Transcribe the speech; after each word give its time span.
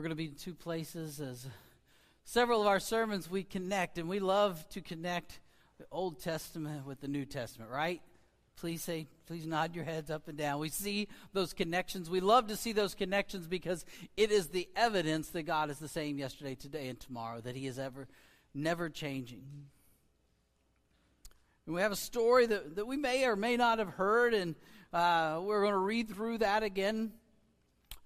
We're 0.00 0.04
going 0.04 0.16
to 0.16 0.16
be 0.16 0.28
in 0.28 0.34
two 0.34 0.54
places 0.54 1.20
as 1.20 1.46
several 2.24 2.62
of 2.62 2.66
our 2.66 2.80
sermons 2.80 3.30
we 3.30 3.42
connect, 3.42 3.98
and 3.98 4.08
we 4.08 4.18
love 4.18 4.66
to 4.70 4.80
connect 4.80 5.40
the 5.76 5.84
Old 5.92 6.22
Testament 6.22 6.86
with 6.86 7.02
the 7.02 7.06
New 7.06 7.26
Testament, 7.26 7.70
right? 7.70 8.00
Please 8.56 8.82
say, 8.82 9.08
please 9.26 9.44
nod 9.44 9.74
your 9.74 9.84
heads 9.84 10.10
up 10.10 10.26
and 10.26 10.38
down. 10.38 10.58
We 10.58 10.70
see 10.70 11.08
those 11.34 11.52
connections. 11.52 12.08
We 12.08 12.20
love 12.20 12.46
to 12.46 12.56
see 12.56 12.72
those 12.72 12.94
connections 12.94 13.46
because 13.46 13.84
it 14.16 14.30
is 14.30 14.46
the 14.48 14.70
evidence 14.74 15.28
that 15.32 15.42
God 15.42 15.68
is 15.68 15.78
the 15.78 15.86
same 15.86 16.16
yesterday, 16.16 16.54
today, 16.54 16.88
and 16.88 16.98
tomorrow, 16.98 17.42
that 17.42 17.54
He 17.54 17.66
is 17.66 17.78
ever, 17.78 18.08
never 18.54 18.88
changing. 18.88 19.42
And 21.66 21.74
we 21.74 21.82
have 21.82 21.92
a 21.92 21.96
story 21.96 22.46
that, 22.46 22.76
that 22.76 22.86
we 22.86 22.96
may 22.96 23.26
or 23.26 23.36
may 23.36 23.58
not 23.58 23.78
have 23.78 23.90
heard, 23.90 24.32
and 24.32 24.54
uh, 24.94 25.42
we're 25.42 25.60
going 25.60 25.74
to 25.74 25.78
read 25.78 26.08
through 26.08 26.38
that 26.38 26.62
again. 26.62 27.12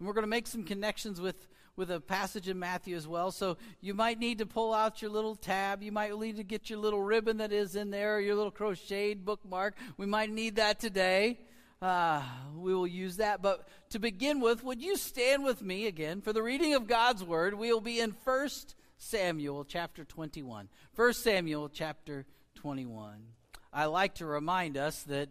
And 0.00 0.08
we're 0.08 0.14
going 0.14 0.24
to 0.24 0.28
make 0.28 0.48
some 0.48 0.64
connections 0.64 1.20
with, 1.20 1.46
with 1.76 1.90
a 1.90 2.00
passage 2.00 2.48
in 2.48 2.58
Matthew 2.58 2.96
as 2.96 3.08
well. 3.08 3.30
So 3.30 3.56
you 3.80 3.94
might 3.94 4.18
need 4.18 4.38
to 4.38 4.46
pull 4.46 4.72
out 4.72 5.02
your 5.02 5.10
little 5.10 5.34
tab. 5.34 5.82
You 5.82 5.92
might 5.92 6.16
need 6.18 6.36
to 6.36 6.44
get 6.44 6.70
your 6.70 6.78
little 6.78 7.02
ribbon 7.02 7.38
that 7.38 7.52
is 7.52 7.76
in 7.76 7.90
there, 7.90 8.20
your 8.20 8.36
little 8.36 8.50
crocheted 8.50 9.24
bookmark. 9.24 9.76
We 9.96 10.06
might 10.06 10.30
need 10.30 10.56
that 10.56 10.78
today. 10.78 11.40
Uh, 11.82 12.22
we 12.56 12.74
will 12.74 12.86
use 12.86 13.16
that. 13.16 13.42
But 13.42 13.68
to 13.90 13.98
begin 13.98 14.40
with, 14.40 14.62
would 14.64 14.80
you 14.80 14.96
stand 14.96 15.44
with 15.44 15.62
me 15.62 15.86
again 15.86 16.20
for 16.20 16.32
the 16.32 16.42
reading 16.42 16.74
of 16.74 16.86
God's 16.86 17.24
word? 17.24 17.54
We 17.54 17.72
will 17.72 17.80
be 17.80 18.00
in 18.00 18.14
1 18.24 18.48
Samuel 18.96 19.64
chapter 19.64 20.04
21. 20.04 20.68
1 20.94 21.12
Samuel 21.12 21.68
chapter 21.68 22.24
21. 22.54 23.26
I 23.72 23.86
like 23.86 24.14
to 24.16 24.26
remind 24.26 24.76
us 24.76 25.02
that 25.04 25.28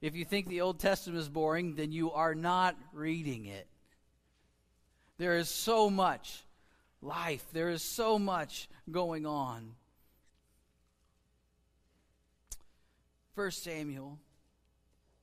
if 0.00 0.14
you 0.14 0.24
think 0.24 0.48
the 0.48 0.60
Old 0.60 0.78
Testament 0.78 1.20
is 1.20 1.28
boring, 1.28 1.74
then 1.74 1.90
you 1.90 2.12
are 2.12 2.34
not 2.34 2.76
reading 2.92 3.46
it. 3.46 3.66
There 5.18 5.36
is 5.36 5.48
so 5.48 5.90
much 5.90 6.42
life, 7.00 7.46
there 7.52 7.70
is 7.70 7.82
so 7.82 8.18
much 8.18 8.68
going 8.90 9.26
on. 9.26 9.74
1 13.34 13.50
Samuel 13.50 14.18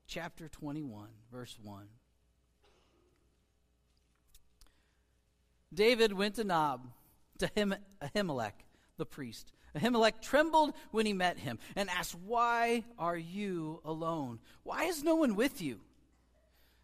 chapter 0.08 0.50
21, 0.50 1.08
verse 1.32 1.58
1. 1.64 1.86
David 5.74 6.12
went 6.12 6.36
to 6.36 6.44
Nob, 6.44 6.88
to 7.40 7.48
Ahimelech, 7.48 8.52
the 8.98 9.06
priest 9.06 9.54
Ahimelech 9.76 10.22
trembled 10.22 10.74
when 10.92 11.06
he 11.06 11.14
met 11.14 11.38
him 11.38 11.60
and 11.76 11.90
asked, 11.90 12.16
Why 12.16 12.84
are 12.98 13.18
you 13.18 13.82
alone? 13.86 14.40
Why 14.64 14.86
is 14.86 15.04
no 15.04 15.16
one 15.16 15.36
with 15.36 15.62
you? 15.62 15.80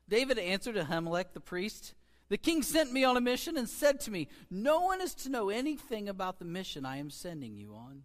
David 0.09 0.39
answered 0.39 0.75
Ahimelech 0.75 1.33
the 1.33 1.41
priest, 1.41 1.93
The 2.29 2.37
king 2.37 2.61
sent 2.61 2.91
me 2.91 3.03
on 3.03 3.15
a 3.15 3.21
mission 3.21 3.57
and 3.57 3.69
said 3.69 3.99
to 4.01 4.11
me, 4.11 4.27
No 4.49 4.81
one 4.81 5.01
is 5.01 5.15
to 5.15 5.29
know 5.29 5.49
anything 5.49 6.09
about 6.09 6.39
the 6.39 6.45
mission 6.45 6.85
I 6.85 6.97
am 6.97 7.09
sending 7.09 7.55
you 7.55 7.73
on. 7.73 8.03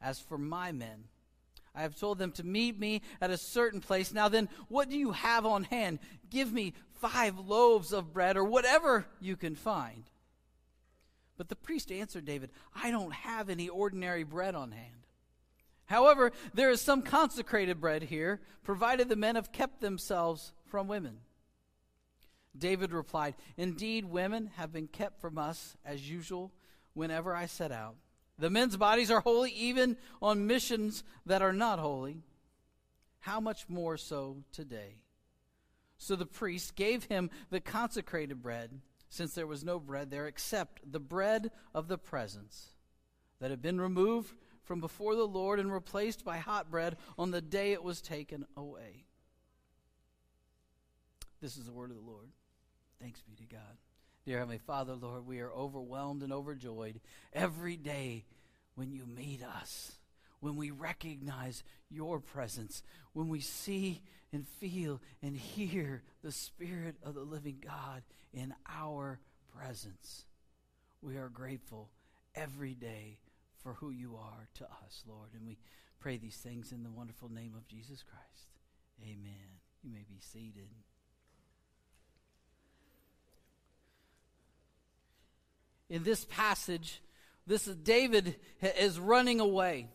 As 0.00 0.18
for 0.18 0.38
my 0.38 0.72
men, 0.72 1.04
I 1.74 1.82
have 1.82 1.98
told 1.98 2.18
them 2.18 2.32
to 2.32 2.44
meet 2.44 2.78
me 2.78 3.02
at 3.20 3.30
a 3.30 3.36
certain 3.36 3.80
place. 3.80 4.12
Now 4.12 4.28
then, 4.28 4.48
what 4.68 4.88
do 4.88 4.96
you 4.96 5.12
have 5.12 5.44
on 5.44 5.64
hand? 5.64 5.98
Give 6.30 6.52
me 6.52 6.74
five 6.94 7.38
loaves 7.38 7.92
of 7.92 8.12
bread 8.12 8.36
or 8.36 8.44
whatever 8.44 9.06
you 9.20 9.36
can 9.36 9.54
find. 9.54 10.04
But 11.36 11.48
the 11.48 11.56
priest 11.56 11.92
answered 11.92 12.24
David, 12.24 12.50
I 12.74 12.90
don't 12.90 13.12
have 13.12 13.48
any 13.48 13.68
ordinary 13.68 14.24
bread 14.24 14.54
on 14.54 14.72
hand. 14.72 15.06
However, 15.86 16.32
there 16.52 16.70
is 16.70 16.80
some 16.80 17.02
consecrated 17.02 17.80
bread 17.80 18.02
here, 18.02 18.40
provided 18.64 19.08
the 19.08 19.16
men 19.16 19.36
have 19.36 19.52
kept 19.52 19.80
themselves 19.80 20.52
from 20.66 20.88
women. 20.88 21.20
David 22.58 22.92
replied, 22.92 23.34
Indeed, 23.56 24.04
women 24.04 24.50
have 24.56 24.72
been 24.72 24.88
kept 24.88 25.20
from 25.20 25.38
us 25.38 25.76
as 25.84 26.08
usual 26.08 26.52
whenever 26.94 27.34
I 27.34 27.46
set 27.46 27.72
out. 27.72 27.96
The 28.38 28.50
men's 28.50 28.76
bodies 28.76 29.10
are 29.10 29.20
holy 29.20 29.50
even 29.52 29.96
on 30.22 30.46
missions 30.46 31.02
that 31.26 31.42
are 31.42 31.52
not 31.52 31.78
holy. 31.78 32.22
How 33.20 33.40
much 33.40 33.68
more 33.68 33.96
so 33.96 34.44
today? 34.52 35.00
So 35.96 36.14
the 36.14 36.26
priest 36.26 36.76
gave 36.76 37.04
him 37.04 37.30
the 37.50 37.60
consecrated 37.60 38.40
bread 38.40 38.80
since 39.10 39.34
there 39.34 39.46
was 39.46 39.64
no 39.64 39.80
bread 39.80 40.10
there 40.10 40.26
except 40.26 40.90
the 40.90 41.00
bread 41.00 41.50
of 41.74 41.88
the 41.88 41.98
presence 41.98 42.68
that 43.40 43.50
had 43.50 43.62
been 43.62 43.80
removed 43.80 44.34
from 44.62 44.80
before 44.80 45.16
the 45.16 45.26
Lord 45.26 45.58
and 45.58 45.72
replaced 45.72 46.24
by 46.24 46.38
hot 46.38 46.70
bread 46.70 46.96
on 47.18 47.30
the 47.30 47.40
day 47.40 47.72
it 47.72 47.82
was 47.82 48.00
taken 48.00 48.46
away. 48.56 49.06
This 51.40 51.56
is 51.56 51.64
the 51.64 51.72
word 51.72 51.90
of 51.90 51.96
the 51.96 52.02
Lord. 52.02 52.28
Thanks 53.00 53.20
be 53.20 53.34
to 53.36 53.44
God. 53.44 53.78
Dear 54.24 54.38
Heavenly 54.38 54.58
Father, 54.58 54.94
Lord, 54.94 55.26
we 55.26 55.40
are 55.40 55.52
overwhelmed 55.52 56.22
and 56.22 56.32
overjoyed 56.32 57.00
every 57.32 57.76
day 57.76 58.24
when 58.74 58.90
you 58.92 59.06
meet 59.06 59.42
us, 59.42 59.92
when 60.40 60.56
we 60.56 60.70
recognize 60.70 61.62
your 61.88 62.20
presence, 62.20 62.82
when 63.12 63.28
we 63.28 63.40
see 63.40 64.02
and 64.32 64.46
feel 64.46 65.00
and 65.22 65.36
hear 65.36 66.02
the 66.22 66.32
Spirit 66.32 66.96
of 67.02 67.14
the 67.14 67.22
living 67.22 67.62
God 67.64 68.02
in 68.32 68.54
our 68.68 69.20
presence. 69.56 70.24
We 71.00 71.16
are 71.16 71.28
grateful 71.28 71.88
every 72.34 72.74
day 72.74 73.20
for 73.62 73.74
who 73.74 73.90
you 73.90 74.16
are 74.16 74.48
to 74.54 74.64
us, 74.64 75.04
Lord. 75.08 75.30
And 75.34 75.46
we 75.46 75.58
pray 76.00 76.18
these 76.18 76.36
things 76.36 76.72
in 76.72 76.82
the 76.82 76.90
wonderful 76.90 77.30
name 77.32 77.54
of 77.56 77.66
Jesus 77.66 78.02
Christ. 78.02 78.48
Amen. 79.02 79.60
You 79.82 79.90
may 79.90 80.04
be 80.08 80.18
seated. 80.20 80.68
In 85.90 86.02
this 86.02 86.24
passage, 86.26 87.02
this 87.46 87.66
is 87.66 87.76
David 87.76 88.36
is 88.62 88.98
running 88.98 89.40
away. 89.40 89.88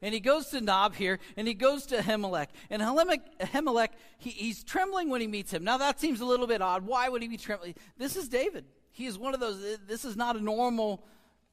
And 0.00 0.14
he 0.14 0.20
goes 0.20 0.48
to 0.48 0.60
Nob 0.60 0.94
here, 0.94 1.18
and 1.36 1.48
he 1.48 1.54
goes 1.54 1.86
to 1.86 1.96
Ahimelech. 1.96 2.48
And 2.70 2.80
Ahimelech, 2.80 3.88
he, 4.18 4.30
he's 4.30 4.62
trembling 4.62 5.10
when 5.10 5.20
he 5.20 5.26
meets 5.26 5.52
him. 5.52 5.64
Now, 5.64 5.78
that 5.78 5.98
seems 5.98 6.20
a 6.20 6.24
little 6.24 6.46
bit 6.46 6.62
odd. 6.62 6.86
Why 6.86 7.08
would 7.08 7.20
he 7.20 7.28
be 7.28 7.36
trembling? 7.36 7.74
This 7.96 8.14
is 8.14 8.28
David. 8.28 8.64
He 8.92 9.06
is 9.06 9.18
one 9.18 9.34
of 9.34 9.40
those, 9.40 9.78
this 9.86 10.04
is 10.04 10.16
not 10.16 10.36
a 10.36 10.40
normal 10.40 11.04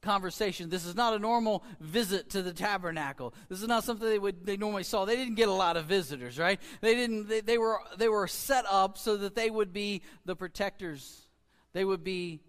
conversation. 0.02 0.70
This 0.70 0.86
is 0.86 0.94
not 0.94 1.14
a 1.14 1.18
normal 1.18 1.64
visit 1.80 2.30
to 2.30 2.42
the 2.42 2.52
tabernacle. 2.52 3.34
This 3.48 3.60
is 3.60 3.68
not 3.68 3.84
something 3.84 4.08
they 4.08 4.18
would 4.18 4.46
they 4.46 4.56
normally 4.56 4.84
saw. 4.84 5.04
They 5.04 5.16
didn't 5.16 5.34
get 5.34 5.48
a 5.48 5.52
lot 5.52 5.76
of 5.76 5.86
visitors, 5.86 6.38
right? 6.38 6.60
They 6.80 6.94
didn't 6.94 7.28
they, 7.28 7.40
they 7.40 7.58
were 7.58 7.80
they 7.98 8.08
were 8.08 8.28
set 8.28 8.64
up 8.70 8.98
so 8.98 9.16
that 9.16 9.34
they 9.34 9.50
would 9.50 9.72
be 9.72 10.02
the 10.24 10.36
protectors. 10.36 11.28
They 11.72 11.84
would 11.84 12.04
be 12.04 12.40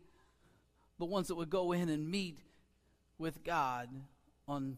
the 0.99 1.05
ones 1.05 1.27
that 1.27 1.35
would 1.35 1.49
go 1.49 1.71
in 1.71 1.89
and 1.89 2.09
meet 2.09 2.39
with 3.17 3.43
God 3.43 3.89
on 4.47 4.77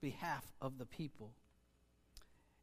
behalf 0.00 0.44
of 0.60 0.78
the 0.78 0.86
people. 0.86 1.32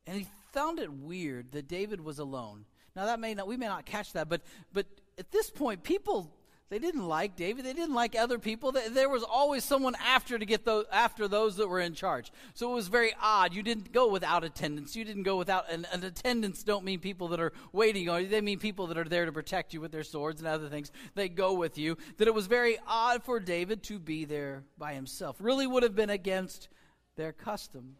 And 0.05 0.17
he 0.17 0.27
found 0.51 0.79
it 0.79 0.91
weird 0.91 1.51
that 1.51 1.67
David 1.67 2.01
was 2.01 2.19
alone. 2.19 2.65
Now 2.95 3.05
that 3.05 3.19
may 3.19 3.33
not 3.33 3.47
we 3.47 3.57
may 3.57 3.67
not 3.67 3.85
catch 3.85 4.13
that, 4.13 4.29
but 4.29 4.41
but 4.73 4.85
at 5.17 5.31
this 5.31 5.49
point, 5.49 5.83
people 5.83 6.31
they 6.71 6.79
didn't 6.79 7.05
like 7.05 7.35
David. 7.35 7.65
They 7.65 7.73
didn't 7.73 7.93
like 7.95 8.15
other 8.15 8.39
people. 8.39 8.71
There 8.71 9.09
was 9.09 9.23
always 9.23 9.65
someone 9.65 9.93
after 9.95 10.39
to 10.39 10.45
get 10.45 10.63
those, 10.63 10.85
after 10.89 11.27
those 11.27 11.57
that 11.57 11.67
were 11.67 11.81
in 11.81 11.93
charge. 11.93 12.31
So 12.53 12.71
it 12.71 12.75
was 12.75 12.87
very 12.87 13.11
odd. 13.21 13.53
You 13.53 13.61
didn't 13.61 13.91
go 13.91 14.07
without 14.07 14.45
attendants. 14.45 14.95
You 14.95 15.03
didn't 15.03 15.23
go 15.23 15.35
without 15.35 15.69
an, 15.69 15.85
an 15.91 16.01
attendants. 16.05 16.63
Don't 16.63 16.85
mean 16.85 17.01
people 17.01 17.27
that 17.27 17.41
are 17.41 17.51
waiting 17.73 18.07
on 18.07 18.21
you. 18.21 18.29
They 18.29 18.39
mean 18.39 18.57
people 18.57 18.87
that 18.87 18.97
are 18.97 19.03
there 19.03 19.25
to 19.25 19.33
protect 19.33 19.73
you 19.73 19.81
with 19.81 19.91
their 19.91 20.05
swords 20.05 20.39
and 20.39 20.47
other 20.47 20.69
things. 20.69 20.93
They 21.13 21.27
go 21.27 21.51
with 21.51 21.77
you. 21.77 21.97
That 22.15 22.29
it 22.29 22.33
was 22.33 22.47
very 22.47 22.77
odd 22.87 23.21
for 23.21 23.41
David 23.41 23.83
to 23.83 23.99
be 23.99 24.23
there 24.23 24.63
by 24.77 24.93
himself. 24.93 25.35
Really 25.41 25.67
would 25.67 25.83
have 25.83 25.95
been 25.95 26.09
against 26.09 26.69
their 27.17 27.33
custom. 27.33 27.97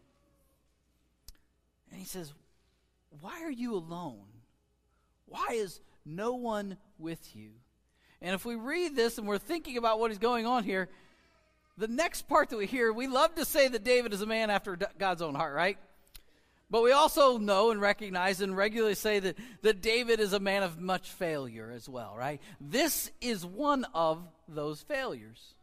And 1.90 2.00
he 2.00 2.06
says, 2.06 2.32
Why 3.20 3.42
are 3.42 3.50
you 3.50 3.74
alone? 3.74 4.28
Why 5.26 5.48
is 5.50 5.80
no 6.06 6.32
one 6.32 6.78
with 6.98 7.36
you? 7.36 7.50
And 8.22 8.34
if 8.34 8.44
we 8.44 8.54
read 8.54 8.94
this 8.94 9.18
and 9.18 9.26
we're 9.26 9.38
thinking 9.38 9.76
about 9.76 9.98
what 9.98 10.12
is 10.12 10.18
going 10.18 10.46
on 10.46 10.62
here, 10.62 10.88
the 11.76 11.88
next 11.88 12.28
part 12.28 12.50
that 12.50 12.56
we 12.56 12.66
hear, 12.66 12.92
we 12.92 13.08
love 13.08 13.34
to 13.34 13.44
say 13.44 13.66
that 13.68 13.82
David 13.82 14.12
is 14.12 14.22
a 14.22 14.26
man 14.26 14.48
after 14.48 14.78
God's 14.98 15.22
own 15.22 15.34
heart, 15.34 15.54
right? 15.54 15.76
But 16.70 16.82
we 16.82 16.92
also 16.92 17.36
know 17.36 17.70
and 17.70 17.80
recognize 17.80 18.40
and 18.40 18.56
regularly 18.56 18.94
say 18.94 19.18
that, 19.18 19.36
that 19.62 19.82
David 19.82 20.20
is 20.20 20.32
a 20.32 20.40
man 20.40 20.62
of 20.62 20.80
much 20.80 21.10
failure 21.10 21.70
as 21.70 21.88
well, 21.88 22.14
right? 22.16 22.40
This 22.60 23.10
is 23.20 23.44
one 23.44 23.84
of 23.92 24.26
those 24.48 24.80
failures. 24.80 25.54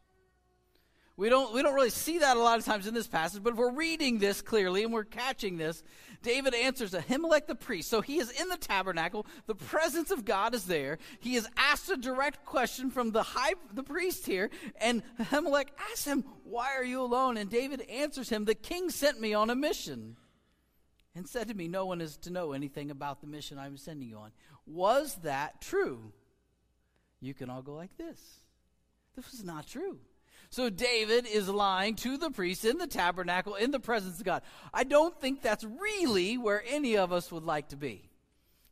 We 1.20 1.28
don't, 1.28 1.54
we 1.54 1.62
don't 1.62 1.74
really 1.76 1.90
see 1.90 2.20
that 2.20 2.38
a 2.38 2.40
lot 2.40 2.60
of 2.60 2.66
times 2.66 2.88
in 2.88 2.94
this 2.94 3.06
passage, 3.06 3.44
but 3.44 3.52
if 3.52 3.60
we're 3.60 3.74
reading 3.74 4.20
this 4.20 4.42
clearly 4.42 4.86
and 4.86 4.94
we're 4.94 5.04
catching 5.04 5.58
this, 5.58 5.84
David 6.22 6.56
answers 6.56 6.94
Ahimelech 6.94 7.46
the 7.46 7.56
priest. 7.56 7.90
So 7.90 8.00
he 8.00 8.20
is 8.20 8.32
in 8.32 8.48
the 8.48 8.56
tabernacle. 8.56 9.26
The 9.46 9.54
presence 9.54 10.12
of 10.12 10.24
God 10.24 10.56
is 10.56 10.64
there. 10.64 10.98
He 11.20 11.36
is 11.36 11.46
asked 11.58 11.90
a 11.90 11.98
direct 11.98 12.46
question 12.46 12.90
from 12.90 13.12
the 13.12 13.22
high, 13.22 13.56
the 13.74 13.84
priest 13.84 14.28
here, 14.28 14.50
and 14.80 15.04
Ahimelech 15.20 15.68
asks 15.92 16.06
him, 16.06 16.24
Why 16.46 16.74
are 16.78 16.86
you 16.86 17.02
alone? 17.02 17.36
And 17.36 17.50
David 17.50 17.82
answers 17.90 18.30
him, 18.30 18.46
The 18.46 18.56
king 18.56 18.90
sent 18.90 19.20
me 19.20 19.34
on 19.34 19.50
a 19.50 19.56
mission 19.56 20.16
and 21.16 21.28
said 21.28 21.50
to 21.50 21.54
me, 21.54 21.68
No 21.68 21.86
one 21.86 22.00
is 22.00 22.16
to 22.20 22.30
know 22.30 22.54
anything 22.54 22.92
about 22.92 23.20
the 23.20 23.28
mission 23.28 23.60
I'm 23.60 23.76
sending 23.76 24.08
you 24.08 24.20
on. 24.20 24.32
Was 24.66 25.16
that 25.24 25.60
true? 25.60 26.14
you 27.20 27.34
can 27.34 27.50
all 27.50 27.62
go 27.62 27.76
like 27.76 27.98
this. 27.98 28.22
This 29.18 29.30
was 29.34 29.44
not 29.44 29.68
true. 29.68 30.00
So 30.50 30.70
David 30.70 31.28
is 31.28 31.48
lying 31.48 31.96
to 31.98 32.18
the 32.18 32.32
priest 32.32 32.66
in 32.66 32.78
the 32.78 32.88
tabernacle 32.88 33.56
in 33.56 33.72
the 33.72 33.80
presence 33.80 34.20
of 34.20 34.26
God. 34.26 34.42
I 34.74 34.84
don't 34.84 35.20
think 35.20 35.42
that's 35.42 35.64
really 35.64 36.38
where 36.38 36.64
any 36.68 36.98
of 36.98 37.14
us 37.14 37.32
would 37.32 37.44
like 37.44 37.70
to 37.70 37.78
be. 37.78 38.10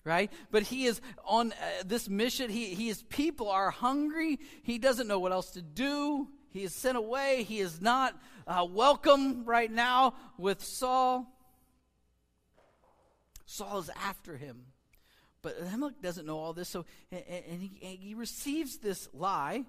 Right? 0.03 0.31
But 0.51 0.63
he 0.63 0.85
is 0.85 1.01
on 1.25 1.51
uh, 1.51 1.83
this 1.85 2.07
mission. 2.07 2.49
He, 2.49 2.73
his 2.73 3.03
people 3.03 3.49
are 3.49 3.69
hungry. 3.69 4.39
He 4.63 4.77
doesn't 4.77 5.07
know 5.07 5.19
what 5.19 5.33
else 5.33 5.51
to 5.51 5.61
do. 5.61 6.29
He 6.49 6.63
is 6.63 6.73
sent 6.73 6.97
away. 6.97 7.43
He 7.43 7.59
is 7.59 7.81
not 7.81 8.17
uh, 8.47 8.65
welcome 8.69 9.43
right 9.43 9.69
now 9.69 10.13
with 10.37 10.63
Saul. 10.63 11.27
Saul 13.45 13.79
is 13.79 13.89
after 14.01 14.37
him. 14.37 14.67
But 15.41 15.63
Ahimelech 15.63 16.01
doesn't 16.01 16.25
know 16.25 16.39
all 16.39 16.53
this, 16.53 16.69
so 16.69 16.85
and, 17.11 17.23
and 17.27 17.61
he, 17.61 17.79
and 17.81 17.97
he 17.99 18.15
receives 18.15 18.77
this 18.77 19.07
lie 19.13 19.65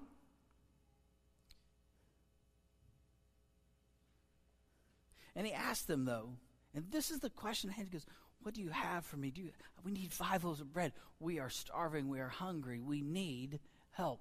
And 5.39 5.47
he 5.47 5.53
asked 5.53 5.87
them, 5.87 6.03
though, 6.03 6.31
and 6.75 6.83
this 6.91 7.09
is 7.09 7.19
the 7.19 7.29
question 7.29 7.69
He 7.69 7.83
goes, 7.85 8.05
What 8.43 8.53
do 8.53 8.61
you 8.61 8.71
have 8.71 9.05
for 9.05 9.15
me? 9.15 9.31
Do 9.31 9.41
you, 9.41 9.51
we 9.85 9.93
need 9.93 10.11
five 10.11 10.43
loaves 10.43 10.59
of 10.59 10.73
bread. 10.73 10.91
We 11.17 11.39
are 11.39 11.49
starving. 11.49 12.09
We 12.09 12.19
are 12.19 12.27
hungry. 12.27 12.81
We 12.81 13.01
need 13.01 13.61
help. 13.91 14.19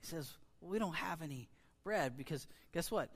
He 0.00 0.06
says, 0.06 0.32
We 0.62 0.78
don't 0.78 0.94
have 0.94 1.20
any 1.20 1.50
bread 1.84 2.16
because 2.16 2.46
guess 2.72 2.90
what? 2.90 3.10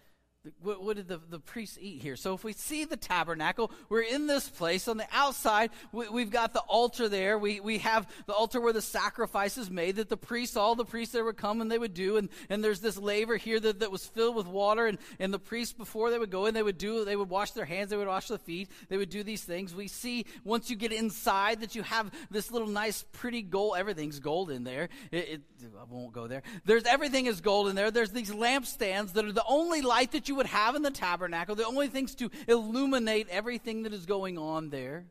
What, 0.61 0.83
what, 0.83 0.97
did 0.97 1.07
the, 1.07 1.21
the 1.31 1.39
priests 1.39 1.79
eat 1.81 2.03
here? 2.03 2.17
So 2.17 2.35
if 2.35 2.43
we 2.43 2.53
see 2.53 2.85
the 2.85 2.97
tabernacle, 2.97 3.71
we're 3.89 4.03
in 4.03 4.27
this 4.27 4.49
place. 4.49 4.89
On 4.89 4.97
the 4.97 5.07
outside, 5.13 5.71
we, 5.93 6.21
have 6.21 6.31
got 6.31 6.53
the 6.53 6.63
altar 6.63 7.09
there. 7.09 7.39
We, 7.39 7.61
we 7.61 7.79
have 7.79 8.09
the 8.27 8.33
altar 8.33 8.61
where 8.61 8.73
the 8.73 8.83
sacrifice 8.83 9.57
is 9.57 9.71
made 9.71 9.97
that 9.97 10.09
the 10.09 10.17
priests, 10.17 10.57
all 10.57 10.75
the 10.75 10.85
priests 10.85 11.13
there 11.13 11.25
would 11.25 11.37
come 11.37 11.61
and 11.61 11.71
they 11.71 11.79
would 11.79 11.95
do. 11.95 12.17
And, 12.17 12.29
and 12.51 12.63
there's 12.63 12.81
this 12.81 12.97
laver 12.97 13.37
here 13.37 13.61
that, 13.61 13.79
that 13.81 13.93
was 13.93 14.05
filled 14.05 14.35
with 14.35 14.49
water. 14.49 14.89
And, 14.89 14.99
and 15.21 15.33
the 15.33 15.39
priests, 15.39 15.75
before 15.75 16.11
they 16.11 16.19
would 16.19 16.31
go 16.31 16.47
in, 16.47 16.55
they 16.55 16.63
would 16.63 16.79
do, 16.79 17.05
they 17.05 17.15
would 17.15 17.31
wash 17.31 17.53
their 17.53 17.65
hands, 17.65 17.91
they 17.91 17.97
would 17.97 18.09
wash 18.09 18.27
their 18.27 18.39
feet, 18.39 18.69
they 18.89 18.97
would 18.97 19.11
do 19.11 19.23
these 19.23 19.45
things. 19.45 19.77
We 19.77 19.87
see 19.87 20.27
once 20.43 20.71
you 20.71 20.75
get 20.75 20.91
inside 20.91 21.61
that 21.61 21.77
you 21.77 21.85
have 21.85 22.11
this 22.33 22.51
little 22.51 22.67
nice, 22.67 23.05
pretty 23.13 23.43
gold. 23.43 23.77
Everything's 23.79 24.19
gold 24.19 24.51
in 24.51 24.65
there. 24.65 24.89
It, 25.13 25.29
it, 25.29 25.43
I 25.81 25.85
won't 25.89 26.13
go 26.13 26.27
there. 26.27 26.43
There's 26.65 26.85
everything 26.85 27.27
is 27.27 27.41
gold 27.41 27.69
in 27.69 27.77
there. 27.77 27.93
There's 27.93 28.11
these 28.11 28.33
lampstands 28.33 29.13
that 29.13 29.25
are 29.25 29.31
the 29.31 29.45
only 29.49 29.83
light 29.83 30.11
that 30.11 30.29
you 30.29 30.32
you 30.33 30.37
would 30.37 30.47
have 30.47 30.75
in 30.75 30.81
the 30.81 30.91
tabernacle, 30.91 31.55
the 31.55 31.67
only 31.67 31.89
things 31.89 32.15
to 32.15 32.31
illuminate 32.49 33.29
everything 33.29 33.83
that 33.83 33.93
is 33.93 34.07
going 34.07 34.39
on 34.39 34.71
there. 34.71 35.05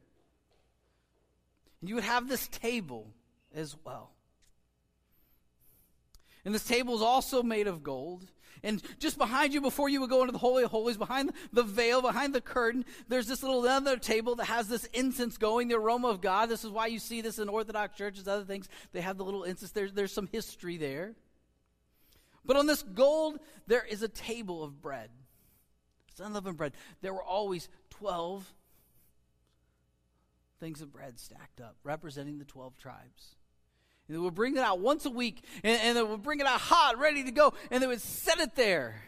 And 1.79 1.89
you 1.89 1.93
would 1.93 2.03
have 2.03 2.27
this 2.27 2.47
table 2.47 3.05
as 3.53 3.75
well. 3.83 4.09
And 6.43 6.55
this 6.55 6.63
table 6.63 6.95
is 6.95 7.03
also 7.03 7.43
made 7.43 7.67
of 7.67 7.83
gold. 7.83 8.25
And 8.63 8.81
just 8.97 9.19
behind 9.19 9.53
you, 9.53 9.61
before 9.61 9.89
you 9.89 10.01
would 10.01 10.09
go 10.09 10.21
into 10.21 10.31
the 10.31 10.39
Holy 10.39 10.63
of 10.63 10.71
Holies, 10.71 10.97
behind 10.97 11.33
the 11.53 11.61
veil, 11.61 12.01
behind 12.01 12.33
the 12.33 12.41
curtain, 12.41 12.83
there's 13.07 13.27
this 13.27 13.43
little 13.43 13.61
other 13.67 13.97
table 13.97 14.35
that 14.37 14.45
has 14.45 14.67
this 14.67 14.85
incense 14.85 15.37
going, 15.37 15.67
the 15.67 15.75
aroma 15.75 16.07
of 16.07 16.19
God. 16.19 16.49
This 16.49 16.65
is 16.65 16.71
why 16.71 16.87
you 16.87 16.97
see 16.97 17.21
this 17.21 17.37
in 17.37 17.47
Orthodox 17.47 17.95
churches, 17.95 18.27
other 18.27 18.43
things. 18.43 18.69
They 18.91 19.01
have 19.01 19.17
the 19.17 19.23
little 19.23 19.43
incense. 19.43 19.71
There's, 19.71 19.93
there's 19.93 20.11
some 20.11 20.29
history 20.31 20.77
there. 20.77 21.13
But 22.45 22.57
on 22.57 22.65
this 22.65 22.83
gold, 22.83 23.39
there 23.67 23.83
is 23.83 24.01
a 24.01 24.07
table 24.07 24.63
of 24.63 24.81
bread. 24.81 25.09
It's 26.09 26.19
unleavened 26.19 26.57
bread. 26.57 26.73
There 27.01 27.13
were 27.13 27.23
always 27.23 27.69
12 27.91 28.51
things 30.59 30.81
of 30.81 30.91
bread 30.91 31.19
stacked 31.19 31.61
up, 31.61 31.75
representing 31.83 32.39
the 32.39 32.45
12 32.45 32.77
tribes. 32.77 33.35
And 34.07 34.15
they 34.15 34.19
would 34.19 34.35
bring 34.35 34.57
it 34.57 34.61
out 34.61 34.79
once 34.79 35.05
a 35.05 35.09
week, 35.09 35.43
and, 35.63 35.79
and 35.81 35.97
they 35.97 36.03
would 36.03 36.23
bring 36.23 36.39
it 36.39 36.45
out 36.45 36.59
hot, 36.59 36.99
ready 36.99 37.23
to 37.23 37.31
go, 37.31 37.53
and 37.69 37.81
they 37.81 37.87
would 37.87 38.01
set 38.01 38.39
it 38.39 38.55
there. 38.55 39.01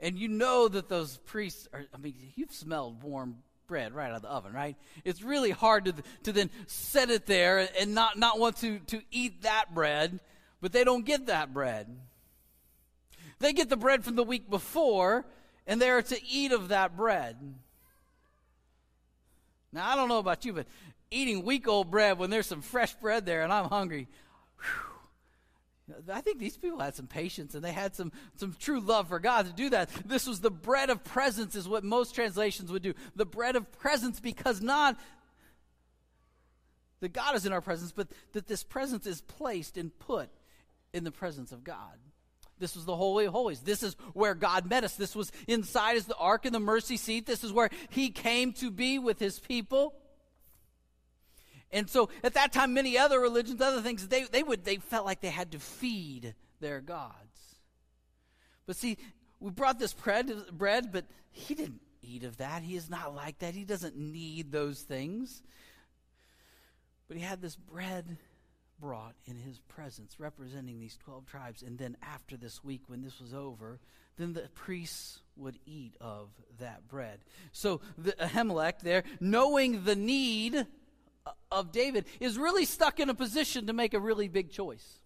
And 0.00 0.18
you 0.18 0.28
know 0.28 0.68
that 0.68 0.88
those 0.88 1.18
priests 1.18 1.68
are, 1.72 1.84
I 1.94 1.98
mean, 1.98 2.14
you've 2.34 2.52
smelled 2.52 3.02
warm 3.02 3.36
bread 3.66 3.94
right 3.94 4.10
out 4.10 4.16
of 4.16 4.22
the 4.22 4.28
oven, 4.28 4.52
right? 4.52 4.76
It's 5.04 5.22
really 5.22 5.50
hard 5.50 5.86
to, 5.86 5.94
to 6.24 6.32
then 6.32 6.50
set 6.66 7.10
it 7.10 7.26
there 7.26 7.68
and 7.80 7.94
not, 7.94 8.18
not 8.18 8.38
want 8.38 8.56
to, 8.58 8.78
to 8.80 9.00
eat 9.10 9.42
that 9.42 9.74
bread, 9.74 10.20
but 10.60 10.72
they 10.72 10.84
don't 10.84 11.04
get 11.04 11.26
that 11.26 11.54
bread. 11.54 11.88
They 13.38 13.52
get 13.52 13.68
the 13.68 13.76
bread 13.76 14.04
from 14.04 14.16
the 14.16 14.24
week 14.24 14.48
before, 14.48 15.24
and 15.66 15.80
they 15.80 15.90
are 15.90 16.02
to 16.02 16.24
eat 16.24 16.52
of 16.52 16.68
that 16.68 16.96
bread. 16.96 17.36
Now, 19.72 19.88
I 19.88 19.96
don't 19.96 20.08
know 20.08 20.18
about 20.18 20.44
you, 20.44 20.52
but 20.52 20.66
eating 21.10 21.44
week 21.44 21.66
old 21.68 21.90
bread 21.90 22.18
when 22.18 22.30
there's 22.30 22.46
some 22.46 22.62
fresh 22.62 22.94
bread 22.94 23.26
there 23.26 23.42
and 23.42 23.52
I'm 23.52 23.68
hungry, 23.68 24.08
whew, 24.58 25.94
I 26.12 26.20
think 26.20 26.38
these 26.38 26.56
people 26.56 26.78
had 26.78 26.94
some 26.94 27.06
patience 27.06 27.54
and 27.54 27.64
they 27.64 27.72
had 27.72 27.94
some, 27.94 28.12
some 28.36 28.54
true 28.58 28.80
love 28.80 29.08
for 29.08 29.18
God 29.18 29.46
to 29.46 29.52
do 29.52 29.70
that. 29.70 29.90
This 30.06 30.26
was 30.26 30.40
the 30.40 30.50
bread 30.50 30.90
of 30.90 31.04
presence, 31.04 31.54
is 31.54 31.68
what 31.68 31.84
most 31.84 32.14
translations 32.14 32.72
would 32.72 32.82
do. 32.82 32.94
The 33.16 33.26
bread 33.26 33.56
of 33.56 33.70
presence, 33.72 34.18
because 34.20 34.62
not 34.62 34.98
that 37.00 37.12
God 37.12 37.36
is 37.36 37.44
in 37.44 37.52
our 37.52 37.60
presence, 37.60 37.92
but 37.92 38.08
that 38.32 38.46
this 38.46 38.64
presence 38.64 39.06
is 39.06 39.20
placed 39.20 39.76
and 39.76 39.96
put 39.98 40.30
in 40.94 41.04
the 41.04 41.10
presence 41.10 41.52
of 41.52 41.64
God. 41.64 41.98
This 42.58 42.76
was 42.76 42.84
the 42.84 42.96
Holy 42.96 43.26
of 43.26 43.32
Holies. 43.32 43.60
This 43.60 43.82
is 43.82 43.96
where 44.12 44.34
God 44.34 44.68
met 44.68 44.84
us. 44.84 44.94
This 44.94 45.16
was 45.16 45.32
inside 45.48 45.96
as 45.96 46.06
the 46.06 46.16
ark 46.16 46.44
and 46.46 46.54
the 46.54 46.60
mercy 46.60 46.96
seat. 46.96 47.26
This 47.26 47.44
is 47.44 47.52
where 47.52 47.70
He 47.90 48.10
came 48.10 48.52
to 48.54 48.70
be 48.70 48.98
with 48.98 49.18
His 49.18 49.38
people. 49.38 49.94
And 51.72 51.90
so 51.90 52.08
at 52.22 52.34
that 52.34 52.52
time, 52.52 52.72
many 52.72 52.96
other 52.96 53.18
religions, 53.18 53.60
other 53.60 53.82
things, 53.82 54.06
they, 54.06 54.24
they 54.24 54.44
would 54.44 54.64
they 54.64 54.76
felt 54.76 55.04
like 55.04 55.20
they 55.20 55.30
had 55.30 55.50
to 55.52 55.58
feed 55.58 56.34
their 56.60 56.80
gods. 56.80 57.56
But 58.66 58.76
see, 58.76 58.96
we 59.40 59.50
brought 59.50 59.78
this 59.78 59.92
bread, 59.92 60.32
bread, 60.52 60.92
but 60.92 61.04
he 61.32 61.54
didn't 61.54 61.80
eat 62.00 62.22
of 62.22 62.36
that. 62.36 62.62
He 62.62 62.76
is 62.76 62.88
not 62.88 63.14
like 63.14 63.40
that. 63.40 63.54
He 63.54 63.64
doesn't 63.64 63.96
need 63.96 64.52
those 64.52 64.80
things. 64.80 65.42
But 67.08 67.16
he 67.16 67.22
had 67.22 67.42
this 67.42 67.56
bread 67.56 68.16
brought 68.80 69.14
in 69.26 69.36
his 69.36 69.58
presence, 69.60 70.16
representing 70.18 70.80
these 70.80 70.96
12 70.96 71.26
tribes. 71.26 71.62
And 71.62 71.78
then 71.78 71.96
after 72.02 72.36
this 72.36 72.62
week, 72.62 72.82
when 72.86 73.02
this 73.02 73.20
was 73.20 73.32
over, 73.32 73.78
then 74.16 74.32
the 74.32 74.48
priests 74.54 75.20
would 75.36 75.58
eat 75.66 75.96
of 76.00 76.28
that 76.58 76.86
bread. 76.88 77.20
So 77.52 77.80
the 77.98 78.12
Ahimelech 78.12 78.80
there, 78.80 79.04
knowing 79.20 79.84
the 79.84 79.96
need 79.96 80.66
of 81.50 81.72
David, 81.72 82.06
is 82.20 82.38
really 82.38 82.64
stuck 82.64 83.00
in 83.00 83.08
a 83.08 83.14
position 83.14 83.66
to 83.66 83.72
make 83.72 83.94
a 83.94 84.00
really 84.00 84.28
big 84.28 84.50
choice. 84.50 84.98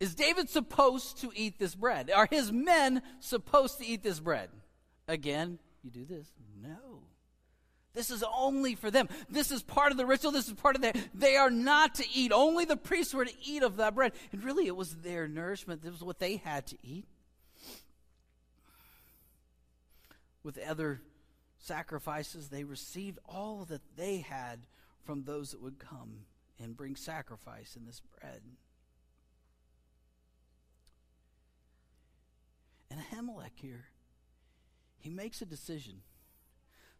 Is 0.00 0.14
David 0.14 0.48
supposed 0.48 1.18
to 1.22 1.32
eat 1.34 1.58
this 1.58 1.74
bread? 1.74 2.10
Are 2.10 2.28
his 2.30 2.52
men 2.52 3.02
supposed 3.20 3.78
to 3.78 3.86
eat 3.86 4.02
this 4.02 4.20
bread? 4.20 4.48
Again, 5.08 5.58
you 5.82 5.90
do 5.90 6.04
this. 6.04 6.28
No. 6.62 6.87
This 7.94 8.10
is 8.10 8.22
only 8.36 8.74
for 8.74 8.90
them. 8.90 9.08
This 9.28 9.50
is 9.50 9.62
part 9.62 9.92
of 9.92 9.98
the 9.98 10.06
ritual. 10.06 10.30
This 10.30 10.46
is 10.46 10.54
part 10.54 10.76
of 10.76 10.82
their. 10.82 10.92
They 11.14 11.36
are 11.36 11.50
not 11.50 11.96
to 11.96 12.04
eat. 12.14 12.32
Only 12.32 12.64
the 12.64 12.76
priests 12.76 13.14
were 13.14 13.24
to 13.24 13.32
eat 13.44 13.62
of 13.62 13.76
that 13.78 13.94
bread. 13.94 14.12
And 14.30 14.44
really, 14.44 14.66
it 14.66 14.76
was 14.76 14.96
their 14.96 15.26
nourishment. 15.26 15.82
This 15.82 15.92
was 15.92 16.04
what 16.04 16.18
they 16.18 16.36
had 16.36 16.66
to 16.68 16.76
eat. 16.82 17.06
With 20.42 20.58
other 20.58 21.00
sacrifices, 21.58 22.48
they 22.48 22.64
received 22.64 23.18
all 23.28 23.64
that 23.68 23.82
they 23.96 24.18
had 24.18 24.60
from 25.04 25.24
those 25.24 25.50
that 25.50 25.62
would 25.62 25.78
come 25.78 26.26
and 26.62 26.76
bring 26.76 26.96
sacrifice 26.96 27.76
in 27.76 27.86
this 27.86 28.00
bread. 28.20 28.42
And 32.90 33.00
Ahimelech 33.00 33.56
here, 33.56 33.86
he 34.98 35.10
makes 35.10 35.42
a 35.42 35.46
decision. 35.46 36.02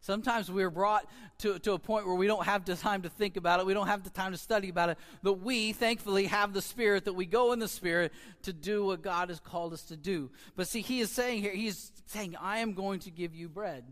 Sometimes 0.01 0.49
we're 0.49 0.69
brought 0.69 1.05
to, 1.39 1.59
to 1.59 1.73
a 1.73 1.79
point 1.79 2.05
where 2.05 2.15
we 2.15 2.25
don't 2.25 2.45
have 2.45 2.63
the 2.63 2.75
time 2.75 3.01
to 3.01 3.09
think 3.09 3.35
about 3.35 3.59
it. 3.59 3.65
We 3.65 3.73
don't 3.73 3.87
have 3.87 4.03
the 4.03 4.09
time 4.09 4.31
to 4.31 4.37
study 4.37 4.69
about 4.69 4.89
it. 4.89 4.97
But 5.21 5.41
we, 5.41 5.73
thankfully, 5.73 6.27
have 6.27 6.53
the 6.53 6.61
Spirit 6.61 7.05
that 7.05 7.13
we 7.13 7.25
go 7.25 7.51
in 7.51 7.59
the 7.59 7.67
Spirit 7.67 8.13
to 8.43 8.53
do 8.53 8.85
what 8.85 9.01
God 9.01 9.29
has 9.29 9.41
called 9.41 9.73
us 9.73 9.83
to 9.83 9.97
do. 9.97 10.31
But 10.55 10.67
see, 10.67 10.81
he 10.81 11.01
is 11.01 11.11
saying 11.11 11.41
here, 11.41 11.53
he's 11.53 11.91
saying, 12.05 12.37
I 12.39 12.59
am 12.59 12.73
going 12.73 13.01
to 13.01 13.11
give 13.11 13.35
you 13.35 13.49
bread. 13.49 13.83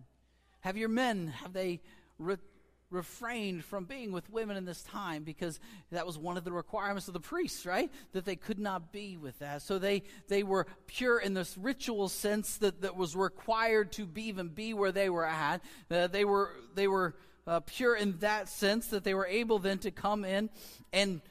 Have 0.61 0.77
your 0.77 0.89
men, 0.89 1.27
have 1.27 1.51
they 1.51 1.81
re- 2.17 2.37
refrained 2.89 3.65
from 3.65 3.85
being 3.85 4.11
with 4.11 4.29
women 4.29 4.55
in 4.55 4.65
this 4.65 4.81
time 4.83 5.23
because 5.23 5.59
that 5.91 6.05
was 6.05 6.17
one 6.17 6.37
of 6.37 6.43
the 6.43 6.51
requirements 6.51 7.07
of 7.07 7.13
the 7.13 7.19
priests, 7.19 7.65
right? 7.65 7.91
That 8.13 8.25
they 8.25 8.35
could 8.35 8.59
not 8.59 8.91
be 8.91 9.17
with 9.17 9.39
that. 9.39 9.61
So 9.61 9.77
they, 9.77 10.03
they 10.29 10.43
were 10.43 10.67
pure 10.87 11.19
in 11.19 11.33
this 11.33 11.57
ritual 11.57 12.07
sense 12.07 12.57
that, 12.57 12.81
that 12.81 12.95
was 12.95 13.15
required 13.15 13.91
to 13.93 14.05
be, 14.05 14.23
even 14.23 14.49
be 14.49 14.73
where 14.73 14.91
they 14.91 15.09
were 15.09 15.25
at. 15.25 15.61
Uh, 15.91 16.07
they 16.07 16.23
were, 16.23 16.53
they 16.75 16.87
were 16.87 17.15
uh, 17.45 17.59
pure 17.61 17.95
in 17.95 18.17
that 18.19 18.47
sense 18.47 18.87
that 18.87 19.03
they 19.03 19.13
were 19.13 19.27
able 19.27 19.59
then 19.59 19.79
to 19.79 19.91
come 19.91 20.23
in. 20.23 20.49
And 20.93 21.21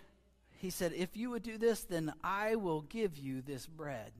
he 0.59 0.71
said, 0.71 0.93
If 0.95 1.17
you 1.17 1.31
would 1.31 1.43
do 1.43 1.57
this, 1.57 1.83
then 1.83 2.13
I 2.23 2.57
will 2.57 2.83
give 2.83 3.17
you 3.17 3.41
this 3.41 3.67
bread. 3.67 4.13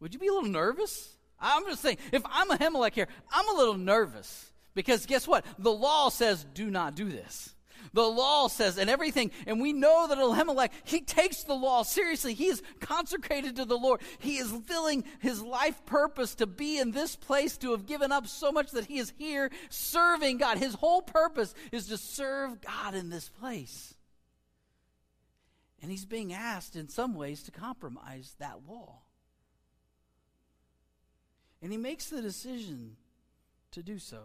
Would 0.00 0.14
you 0.14 0.20
be 0.20 0.28
a 0.28 0.32
little 0.32 0.50
nervous? 0.50 1.16
I'm 1.38 1.64
just 1.66 1.82
saying, 1.82 1.98
if 2.12 2.22
I'm 2.24 2.48
Ahimelech 2.50 2.94
here, 2.94 3.08
I'm 3.32 3.48
a 3.48 3.58
little 3.58 3.76
nervous 3.76 4.51
because 4.74 5.06
guess 5.06 5.26
what? 5.26 5.44
The 5.58 5.72
law 5.72 6.08
says 6.08 6.44
do 6.54 6.70
not 6.70 6.94
do 6.94 7.08
this. 7.08 7.54
The 7.92 8.02
law 8.02 8.48
says, 8.48 8.78
and 8.78 8.88
everything, 8.88 9.32
and 9.46 9.60
we 9.60 9.72
know 9.72 10.06
that 10.06 10.18
Elimelech, 10.18 10.72
he 10.84 11.00
takes 11.00 11.42
the 11.42 11.54
law 11.54 11.82
seriously. 11.82 12.32
He 12.32 12.46
is 12.46 12.62
consecrated 12.80 13.56
to 13.56 13.64
the 13.64 13.76
Lord. 13.76 14.00
He 14.18 14.38
is 14.38 14.50
filling 14.66 15.04
his 15.20 15.42
life 15.42 15.84
purpose 15.84 16.34
to 16.36 16.46
be 16.46 16.78
in 16.78 16.92
this 16.92 17.16
place, 17.16 17.58
to 17.58 17.72
have 17.72 17.86
given 17.86 18.10
up 18.10 18.26
so 18.26 18.50
much 18.50 18.70
that 18.70 18.86
he 18.86 18.98
is 18.98 19.12
here 19.18 19.50
serving 19.68 20.38
God. 20.38 20.58
His 20.58 20.74
whole 20.74 21.02
purpose 21.02 21.54
is 21.70 21.88
to 21.88 21.98
serve 21.98 22.60
God 22.62 22.94
in 22.94 23.10
this 23.10 23.28
place. 23.28 23.94
And 25.82 25.90
he's 25.90 26.06
being 26.06 26.32
asked 26.32 26.76
in 26.76 26.88
some 26.88 27.14
ways 27.14 27.42
to 27.42 27.50
compromise 27.50 28.36
that 28.38 28.60
law. 28.66 29.00
And 31.60 31.72
he 31.72 31.78
makes 31.78 32.06
the 32.06 32.22
decision 32.22 32.96
to 33.72 33.82
do 33.82 33.98
so. 33.98 34.24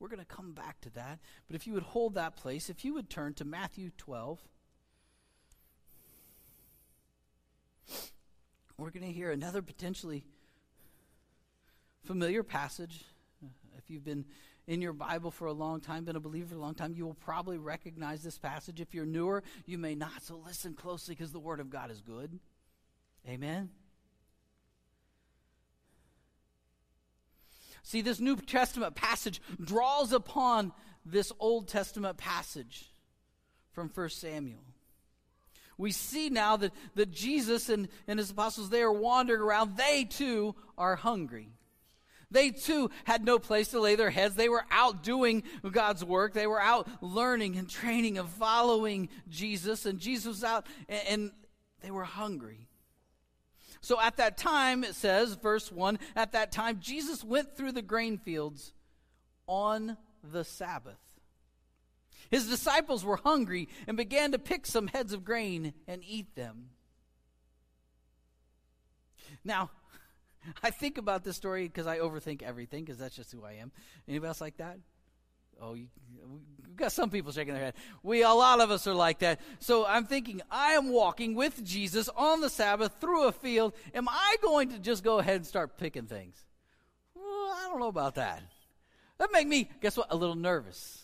We're 0.00 0.08
going 0.08 0.18
to 0.18 0.24
come 0.24 0.52
back 0.52 0.80
to 0.80 0.90
that. 0.94 1.18
But 1.46 1.56
if 1.56 1.66
you 1.66 1.74
would 1.74 1.82
hold 1.82 2.14
that 2.14 2.34
place, 2.34 2.70
if 2.70 2.84
you 2.84 2.94
would 2.94 3.10
turn 3.10 3.34
to 3.34 3.44
Matthew 3.44 3.90
12, 3.98 4.40
we're 8.78 8.90
going 8.90 9.06
to 9.06 9.12
hear 9.12 9.30
another 9.30 9.60
potentially 9.60 10.24
familiar 12.04 12.42
passage. 12.42 13.04
If 13.76 13.90
you've 13.90 14.04
been 14.04 14.24
in 14.66 14.80
your 14.80 14.94
Bible 14.94 15.30
for 15.30 15.46
a 15.46 15.52
long 15.52 15.80
time, 15.80 16.04
been 16.04 16.16
a 16.16 16.20
believer 16.20 16.48
for 16.48 16.54
a 16.54 16.60
long 16.60 16.74
time, 16.74 16.94
you 16.94 17.04
will 17.04 17.14
probably 17.14 17.58
recognize 17.58 18.22
this 18.22 18.38
passage. 18.38 18.80
If 18.80 18.94
you're 18.94 19.04
newer, 19.04 19.42
you 19.66 19.76
may 19.76 19.94
not. 19.94 20.22
So 20.22 20.40
listen 20.46 20.72
closely 20.74 21.14
because 21.14 21.32
the 21.32 21.38
Word 21.38 21.60
of 21.60 21.68
God 21.68 21.90
is 21.90 22.00
good. 22.00 22.38
Amen. 23.28 23.68
See, 27.82 28.02
this 28.02 28.20
New 28.20 28.36
Testament 28.36 28.94
passage 28.94 29.40
draws 29.62 30.12
upon 30.12 30.72
this 31.04 31.32
Old 31.38 31.68
Testament 31.68 32.16
passage 32.16 32.92
from 33.72 33.88
1 33.88 34.08
Samuel. 34.10 34.60
We 35.78 35.92
see 35.92 36.28
now 36.28 36.58
that, 36.58 36.72
that 36.94 37.10
Jesus 37.10 37.70
and, 37.70 37.88
and 38.06 38.18
his 38.18 38.30
apostles, 38.30 38.68
they 38.68 38.82
are 38.82 38.92
wandering 38.92 39.40
around. 39.40 39.78
They 39.78 40.04
too 40.04 40.54
are 40.76 40.94
hungry. 40.96 41.48
They 42.30 42.50
too 42.50 42.90
had 43.04 43.24
no 43.24 43.38
place 43.38 43.68
to 43.68 43.80
lay 43.80 43.96
their 43.96 44.10
heads. 44.10 44.36
They 44.36 44.48
were 44.48 44.64
out 44.70 45.02
doing 45.02 45.42
God's 45.68 46.04
work. 46.04 46.32
They 46.32 46.46
were 46.46 46.60
out 46.60 46.88
learning 47.00 47.56
and 47.56 47.68
training 47.68 48.18
and 48.18 48.28
following 48.28 49.08
Jesus. 49.28 49.86
And 49.86 49.98
Jesus 49.98 50.26
was 50.26 50.44
out 50.44 50.66
and, 50.88 51.02
and 51.08 51.30
they 51.80 51.90
were 51.90 52.04
hungry. 52.04 52.68
So 53.80 54.00
at 54.00 54.16
that 54.18 54.36
time, 54.36 54.84
it 54.84 54.94
says, 54.94 55.34
verse 55.34 55.72
1, 55.72 55.98
at 56.14 56.32
that 56.32 56.52
time, 56.52 56.80
Jesus 56.80 57.24
went 57.24 57.56
through 57.56 57.72
the 57.72 57.82
grain 57.82 58.18
fields 58.18 58.72
on 59.46 59.96
the 60.22 60.44
Sabbath. 60.44 60.98
His 62.30 62.48
disciples 62.48 63.04
were 63.04 63.16
hungry 63.16 63.68
and 63.88 63.96
began 63.96 64.32
to 64.32 64.38
pick 64.38 64.66
some 64.66 64.86
heads 64.86 65.12
of 65.12 65.24
grain 65.24 65.72
and 65.88 66.02
eat 66.06 66.34
them. 66.36 66.70
Now, 69.44 69.70
I 70.62 70.70
think 70.70 70.98
about 70.98 71.24
this 71.24 71.36
story 71.36 71.66
because 71.66 71.86
I 71.86 71.98
overthink 71.98 72.42
everything 72.42 72.84
because 72.84 72.98
that's 72.98 73.16
just 73.16 73.32
who 73.32 73.44
I 73.44 73.54
am. 73.54 73.72
Anybody 74.06 74.28
else 74.28 74.40
like 74.40 74.58
that? 74.58 74.78
Oh, 75.60 75.74
you, 75.74 75.88
we've 76.66 76.76
got 76.76 76.92
some 76.92 77.10
people 77.10 77.32
shaking 77.32 77.54
their 77.54 77.62
head. 77.62 77.74
We, 78.02 78.22
a 78.22 78.30
lot 78.30 78.60
of 78.60 78.70
us 78.70 78.86
are 78.86 78.94
like 78.94 79.18
that. 79.20 79.40
So 79.58 79.84
I'm 79.86 80.06
thinking, 80.06 80.40
I 80.50 80.72
am 80.72 80.90
walking 80.90 81.34
with 81.34 81.62
Jesus 81.64 82.08
on 82.16 82.40
the 82.40 82.48
Sabbath 82.48 82.92
through 83.00 83.24
a 83.24 83.32
field. 83.32 83.74
Am 83.94 84.08
I 84.08 84.36
going 84.42 84.70
to 84.70 84.78
just 84.78 85.04
go 85.04 85.18
ahead 85.18 85.36
and 85.36 85.46
start 85.46 85.76
picking 85.76 86.06
things? 86.06 86.36
Well, 87.14 87.24
I 87.24 87.66
don't 87.68 87.80
know 87.80 87.88
about 87.88 88.14
that. 88.14 88.42
That 89.18 89.30
make 89.32 89.46
me, 89.46 89.68
guess 89.82 89.96
what, 89.96 90.06
a 90.10 90.16
little 90.16 90.34
nervous. 90.34 91.02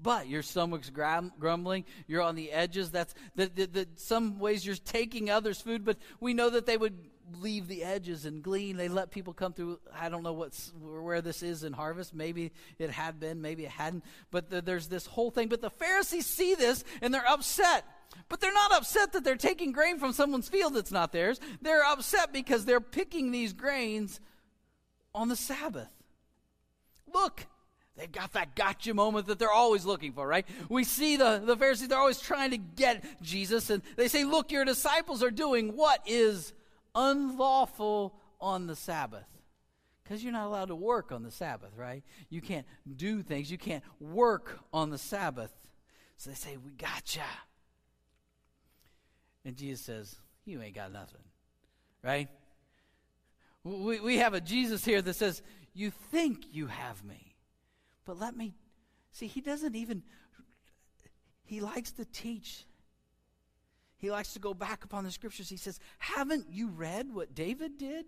But 0.00 0.28
your 0.28 0.42
stomach's 0.42 0.90
grumbling. 0.90 1.84
You're 2.06 2.22
on 2.22 2.36
the 2.36 2.52
edges. 2.52 2.90
That's 2.90 3.14
that. 3.34 3.56
That 3.56 3.98
some 3.98 4.38
ways 4.38 4.64
you're 4.64 4.76
taking 4.76 5.28
others' 5.28 5.60
food, 5.60 5.84
but 5.84 5.96
we 6.20 6.34
know 6.34 6.50
that 6.50 6.66
they 6.66 6.76
would 6.76 6.96
leave 7.40 7.68
the 7.68 7.84
edges 7.84 8.24
and 8.24 8.42
glean. 8.42 8.76
They 8.76 8.88
let 8.88 9.10
people 9.10 9.32
come 9.32 9.52
through. 9.52 9.80
I 9.94 10.08
don't 10.08 10.22
know 10.22 10.32
what's 10.32 10.72
where 10.80 11.20
this 11.20 11.42
is 11.42 11.64
in 11.64 11.72
harvest. 11.72 12.14
Maybe 12.14 12.52
it 12.78 12.90
had 12.90 13.20
been, 13.20 13.42
maybe 13.42 13.64
it 13.64 13.70
hadn't. 13.70 14.04
But 14.30 14.50
the, 14.50 14.62
there's 14.62 14.88
this 14.88 15.06
whole 15.06 15.30
thing. 15.30 15.48
But 15.48 15.60
the 15.60 15.70
Pharisees 15.70 16.26
see 16.26 16.54
this 16.54 16.84
and 17.02 17.12
they're 17.12 17.28
upset. 17.28 17.84
But 18.28 18.40
they're 18.40 18.52
not 18.52 18.72
upset 18.72 19.12
that 19.12 19.24
they're 19.24 19.36
taking 19.36 19.72
grain 19.72 19.98
from 19.98 20.12
someone's 20.12 20.48
field 20.48 20.74
that's 20.74 20.92
not 20.92 21.12
theirs. 21.12 21.40
They're 21.60 21.84
upset 21.84 22.32
because 22.32 22.64
they're 22.64 22.80
picking 22.80 23.30
these 23.30 23.52
grains 23.52 24.20
on 25.14 25.28
the 25.28 25.36
Sabbath. 25.36 25.90
Look, 27.12 27.46
They've 27.98 28.10
got 28.10 28.32
that 28.34 28.54
gotcha 28.54 28.94
moment 28.94 29.26
that 29.26 29.40
they're 29.40 29.50
always 29.50 29.84
looking 29.84 30.12
for, 30.12 30.26
right? 30.26 30.46
We 30.68 30.84
see 30.84 31.16
the, 31.16 31.42
the 31.44 31.56
Pharisees, 31.56 31.88
they're 31.88 31.98
always 31.98 32.20
trying 32.20 32.52
to 32.52 32.56
get 32.56 33.04
Jesus, 33.20 33.70
and 33.70 33.82
they 33.96 34.06
say, 34.06 34.22
Look, 34.22 34.52
your 34.52 34.64
disciples 34.64 35.20
are 35.22 35.32
doing 35.32 35.76
what 35.76 36.00
is 36.06 36.52
unlawful 36.94 38.14
on 38.40 38.68
the 38.68 38.76
Sabbath. 38.76 39.26
Because 40.04 40.22
you're 40.22 40.32
not 40.32 40.46
allowed 40.46 40.68
to 40.68 40.76
work 40.76 41.10
on 41.10 41.24
the 41.24 41.30
Sabbath, 41.32 41.70
right? 41.76 42.04
You 42.30 42.40
can't 42.40 42.66
do 42.96 43.20
things, 43.22 43.50
you 43.50 43.58
can't 43.58 43.82
work 44.00 44.60
on 44.72 44.90
the 44.90 44.98
Sabbath. 44.98 45.52
So 46.18 46.30
they 46.30 46.36
say, 46.36 46.56
We 46.56 46.70
gotcha. 46.70 47.20
And 49.44 49.56
Jesus 49.56 49.84
says, 49.84 50.16
You 50.44 50.62
ain't 50.62 50.76
got 50.76 50.92
nothing, 50.92 51.24
right? 52.04 52.28
We, 53.64 53.98
we 53.98 54.18
have 54.18 54.34
a 54.34 54.40
Jesus 54.40 54.84
here 54.84 55.02
that 55.02 55.14
says, 55.14 55.42
You 55.74 55.90
think 56.12 56.44
you 56.52 56.68
have 56.68 57.04
me. 57.04 57.27
But 58.08 58.18
let 58.18 58.34
me 58.34 58.54
see, 59.12 59.26
he 59.26 59.42
doesn't 59.42 59.76
even, 59.76 60.02
he 61.44 61.60
likes 61.60 61.92
to 61.92 62.06
teach 62.06 62.64
he 63.98 64.12
likes 64.12 64.32
to 64.34 64.38
go 64.38 64.54
back 64.54 64.84
upon 64.84 65.04
the 65.04 65.10
scriptures. 65.10 65.48
He 65.48 65.56
says, 65.56 65.80
Haven't 65.98 66.46
you 66.50 66.68
read 66.68 67.12
what 67.12 67.34
David 67.34 67.76
did 67.78 68.06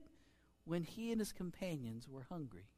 when 0.64 0.84
he 0.84 1.10
and 1.10 1.20
his 1.20 1.32
companions 1.32 2.06
were 2.08 2.24
hungry? 2.30 2.68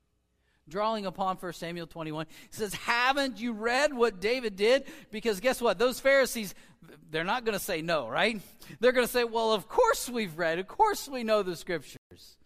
Drawing 0.67 1.05
upon 1.05 1.37
1 1.37 1.53
Samuel 1.53 1.87
21, 1.87 2.27
he 2.51 2.57
says, 2.57 2.73
Haven't 2.73 3.39
you 3.39 3.53
read 3.53 3.93
what 3.93 4.21
David 4.21 4.57
did? 4.57 4.85
Because 5.11 5.41
guess 5.41 5.61
what? 5.61 5.79
Those 5.79 6.01
Pharisees, 6.01 6.55
they're 7.11 7.23
not 7.23 7.45
going 7.45 7.59
to 7.59 7.63
say 7.63 7.83
no, 7.83 8.09
right? 8.09 8.41
They're 8.81 8.93
going 8.93 9.07
to 9.07 9.13
say, 9.13 9.25
Well, 9.25 9.53
of 9.53 9.69
course 9.69 10.09
we've 10.09 10.39
read. 10.39 10.59
Of 10.59 10.67
course 10.67 11.07
we 11.07 11.23
know 11.23 11.43
the 11.43 11.55
scriptures. 11.55 12.39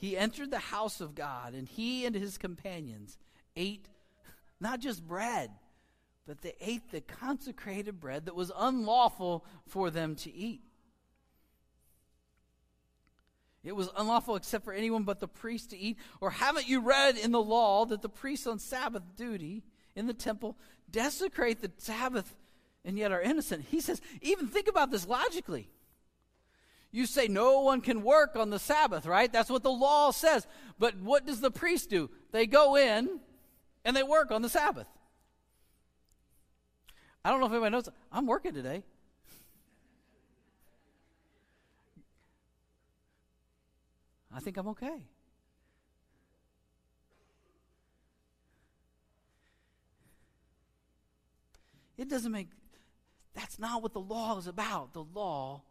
He 0.00 0.16
entered 0.16 0.50
the 0.50 0.58
house 0.58 1.00
of 1.00 1.14
God, 1.14 1.54
and 1.54 1.68
he 1.68 2.04
and 2.06 2.14
his 2.14 2.38
companions 2.38 3.18
ate 3.54 3.86
not 4.58 4.80
just 4.80 5.06
bread 5.06 5.50
but 6.30 6.42
they 6.42 6.54
ate 6.60 6.92
the 6.92 7.00
consecrated 7.00 7.98
bread 7.98 8.26
that 8.26 8.36
was 8.36 8.52
unlawful 8.56 9.44
for 9.66 9.90
them 9.90 10.14
to 10.14 10.32
eat. 10.32 10.62
It 13.64 13.74
was 13.74 13.90
unlawful 13.96 14.36
except 14.36 14.64
for 14.64 14.72
anyone 14.72 15.02
but 15.02 15.18
the 15.18 15.26
priest 15.26 15.70
to 15.70 15.76
eat. 15.76 15.98
Or 16.20 16.30
haven't 16.30 16.68
you 16.68 16.82
read 16.82 17.18
in 17.18 17.32
the 17.32 17.42
law 17.42 17.84
that 17.86 18.00
the 18.00 18.08
priests 18.08 18.46
on 18.46 18.60
Sabbath 18.60 19.02
duty 19.16 19.64
in 19.96 20.06
the 20.06 20.14
temple 20.14 20.56
desecrate 20.88 21.62
the 21.62 21.72
Sabbath 21.78 22.36
and 22.84 22.96
yet 22.96 23.10
are 23.10 23.20
innocent? 23.20 23.64
He 23.68 23.80
says, 23.80 24.00
even 24.20 24.46
think 24.46 24.68
about 24.68 24.92
this 24.92 25.08
logically. 25.08 25.68
You 26.92 27.06
say 27.06 27.28
no 27.28 27.60
one 27.60 27.80
can 27.80 28.02
work 28.02 28.34
on 28.36 28.50
the 28.50 28.58
Sabbath, 28.58 29.06
right? 29.06 29.32
That's 29.32 29.48
what 29.48 29.62
the 29.62 29.70
law 29.70 30.10
says. 30.10 30.46
But 30.78 30.96
what 30.98 31.26
does 31.26 31.40
the 31.40 31.50
priest 31.50 31.88
do? 31.88 32.10
They 32.32 32.46
go 32.46 32.76
in 32.76 33.20
and 33.84 33.96
they 33.96 34.02
work 34.02 34.30
on 34.30 34.42
the 34.42 34.48
Sabbath. 34.48 34.88
I 37.24 37.30
don't 37.30 37.40
know 37.40 37.46
if 37.46 37.52
anybody 37.52 37.70
knows. 37.70 37.88
I'm 38.10 38.26
working 38.26 38.54
today. 38.54 38.82
I 44.34 44.40
think 44.40 44.56
I'm 44.56 44.68
okay. 44.68 45.02
It 51.98 52.08
doesn't 52.08 52.32
make, 52.32 52.48
that's 53.34 53.58
not 53.58 53.82
what 53.82 53.92
the 53.92 54.00
law 54.00 54.38
is 54.38 54.46
about. 54.46 54.94
The 54.94 55.04
law 55.04 55.62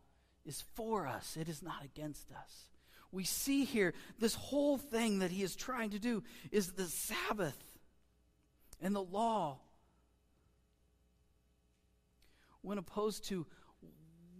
is 0.45 0.63
for 0.75 1.07
us, 1.07 1.37
it 1.39 1.49
is 1.49 1.61
not 1.61 1.83
against 1.83 2.31
us. 2.31 2.69
We 3.11 3.23
see 3.23 3.65
here 3.65 3.93
this 4.19 4.35
whole 4.35 4.77
thing 4.77 5.19
that 5.19 5.31
he 5.31 5.43
is 5.43 5.55
trying 5.55 5.91
to 5.91 5.99
do 5.99 6.23
is 6.51 6.73
the 6.73 6.85
Sabbath 6.85 7.57
and 8.81 8.95
the 8.95 9.03
law 9.03 9.59
when 12.61 12.77
opposed 12.77 13.25
to 13.25 13.45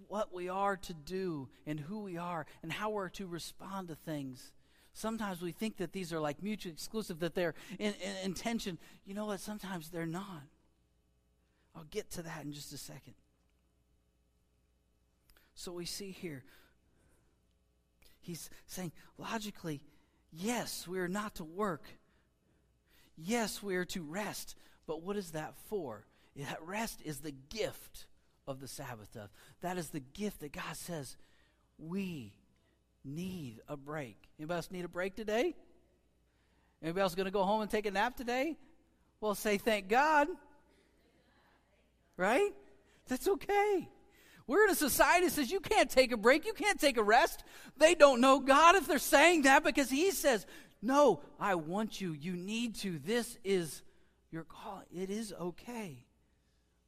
what 0.07 0.33
we 0.33 0.49
are 0.49 0.75
to 0.75 0.93
do 0.93 1.49
and 1.65 1.79
who 1.79 1.99
we 1.99 2.17
are 2.17 2.45
and 2.63 2.71
how 2.71 2.89
we're 2.89 3.09
to 3.09 3.27
respond 3.27 3.87
to 3.87 3.95
things. 3.95 4.51
Sometimes 4.93 5.41
we 5.41 5.51
think 5.51 5.77
that 5.77 5.93
these 5.93 6.11
are 6.11 6.19
like 6.19 6.41
mutually 6.43 6.73
exclusive, 6.73 7.19
that 7.19 7.35
they're 7.35 7.53
in, 7.77 7.93
in. 8.23 8.35
You 9.05 9.13
know 9.13 9.27
what? 9.27 9.39
Sometimes 9.39 9.89
they're 9.89 10.05
not. 10.05 10.43
I'll 11.75 11.85
get 11.85 12.09
to 12.11 12.23
that 12.23 12.43
in 12.43 12.51
just 12.51 12.73
a 12.73 12.77
second. 12.77 13.13
So 15.59 15.71
we 15.71 15.85
see 15.85 16.11
here, 16.11 16.43
he's 18.21 18.49
saying 18.67 18.91
logically, 19.17 19.81
yes, 20.31 20.87
we 20.87 20.99
are 20.99 21.07
not 21.07 21.35
to 21.35 21.43
work 21.43 21.83
Yes, 23.25 23.61
we 23.61 23.75
are 23.75 23.85
to 23.85 24.01
rest, 24.01 24.55
but 24.87 25.01
what 25.01 25.17
is 25.17 25.31
that 25.31 25.53
for? 25.67 26.05
That 26.35 26.59
rest 26.63 27.01
is 27.03 27.19
the 27.19 27.33
gift 27.49 28.05
of 28.47 28.61
the 28.61 28.67
Sabbath. 28.67 29.13
Of. 29.15 29.29
That 29.61 29.77
is 29.77 29.89
the 29.89 29.99
gift 29.99 30.39
that 30.39 30.53
God 30.53 30.75
says 30.75 31.17
we 31.77 32.33
need 33.03 33.59
a 33.67 33.75
break. 33.75 34.15
Anybody 34.39 34.55
else 34.55 34.71
need 34.71 34.85
a 34.85 34.89
break 34.89 35.15
today? 35.15 35.55
Anybody 36.81 37.01
else 37.01 37.15
going 37.15 37.25
to 37.25 37.31
go 37.31 37.43
home 37.43 37.61
and 37.61 37.69
take 37.69 37.85
a 37.85 37.91
nap 37.91 38.15
today? 38.15 38.57
Well, 39.19 39.35
say 39.35 39.57
thank 39.57 39.89
God. 39.89 40.29
Right? 42.15 42.53
That's 43.09 43.27
okay. 43.27 43.89
We're 44.49 44.63
in 44.63 44.71
a 44.71 44.75
society 44.75 45.27
that 45.27 45.33
says 45.33 45.51
you 45.51 45.59
can't 45.59 45.91
take 45.91 46.11
a 46.11 46.17
break, 46.17 46.43
you 46.43 46.53
can't 46.53 46.79
take 46.79 46.97
a 46.97 47.03
rest. 47.03 47.43
They 47.77 47.93
don't 47.93 48.19
know 48.19 48.39
God 48.39 48.73
if 48.73 48.87
they're 48.87 48.97
saying 48.97 49.43
that 49.43 49.63
because 49.63 49.91
He 49.91 50.09
says, 50.09 50.47
No, 50.81 51.21
I 51.39 51.53
want 51.53 52.01
you. 52.01 52.13
You 52.13 52.33
need 52.33 52.73
to. 52.77 52.97
This 52.97 53.37
is 53.43 53.83
your 54.31 54.43
call. 54.43 54.81
It 54.91 55.11
is 55.11 55.35
okay. 55.39 56.03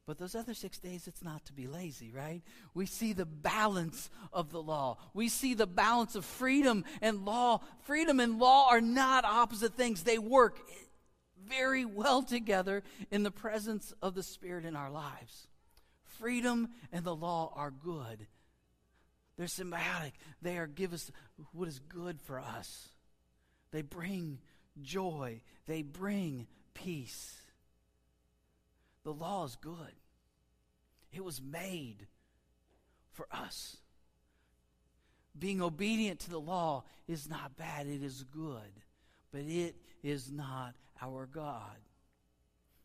But 0.08 0.18
those 0.18 0.34
other 0.34 0.54
six 0.54 0.80
days, 0.80 1.06
it's 1.06 1.22
not 1.22 1.44
to 1.44 1.52
be 1.52 1.68
lazy, 1.68 2.10
right? 2.10 2.42
We 2.74 2.86
see 2.86 3.12
the 3.12 3.26
balance 3.26 4.10
of 4.32 4.50
the 4.50 4.60
law. 4.60 4.98
We 5.14 5.28
see 5.28 5.54
the 5.54 5.68
balance 5.68 6.16
of 6.16 6.24
freedom 6.24 6.84
and 7.00 7.24
law. 7.24 7.60
Freedom 7.84 8.18
and 8.18 8.40
law 8.40 8.70
are 8.72 8.80
not 8.80 9.24
opposite 9.24 9.76
things, 9.76 10.02
they 10.02 10.18
work 10.18 10.58
very 11.46 11.84
well 11.84 12.24
together 12.24 12.82
in 13.12 13.22
the 13.22 13.30
presence 13.30 13.94
of 14.02 14.16
the 14.16 14.24
Spirit 14.24 14.64
in 14.64 14.74
our 14.74 14.90
lives. 14.90 15.46
Freedom 16.18 16.68
and 16.92 17.04
the 17.04 17.14
law 17.14 17.52
are 17.56 17.70
good. 17.70 18.26
They're 19.36 19.46
symbiotic. 19.46 20.12
They 20.40 20.58
are 20.58 20.66
give 20.66 20.92
us 20.92 21.10
what 21.52 21.68
is 21.68 21.78
good 21.78 22.20
for 22.20 22.38
us. 22.38 22.88
They 23.70 23.82
bring 23.82 24.38
joy. 24.80 25.40
They 25.66 25.82
bring 25.82 26.46
peace. 26.74 27.40
The 29.04 29.12
law 29.12 29.44
is 29.44 29.56
good. 29.56 29.94
It 31.12 31.24
was 31.24 31.42
made 31.42 32.06
for 33.10 33.26
us. 33.30 33.76
Being 35.38 35.62
obedient 35.62 36.20
to 36.20 36.30
the 36.30 36.40
law 36.40 36.84
is 37.08 37.28
not 37.28 37.56
bad, 37.56 37.86
it 37.86 38.02
is 38.02 38.24
good, 38.24 38.82
but 39.32 39.40
it 39.40 39.76
is 40.02 40.30
not 40.30 40.74
our 41.00 41.26
God. 41.26 41.76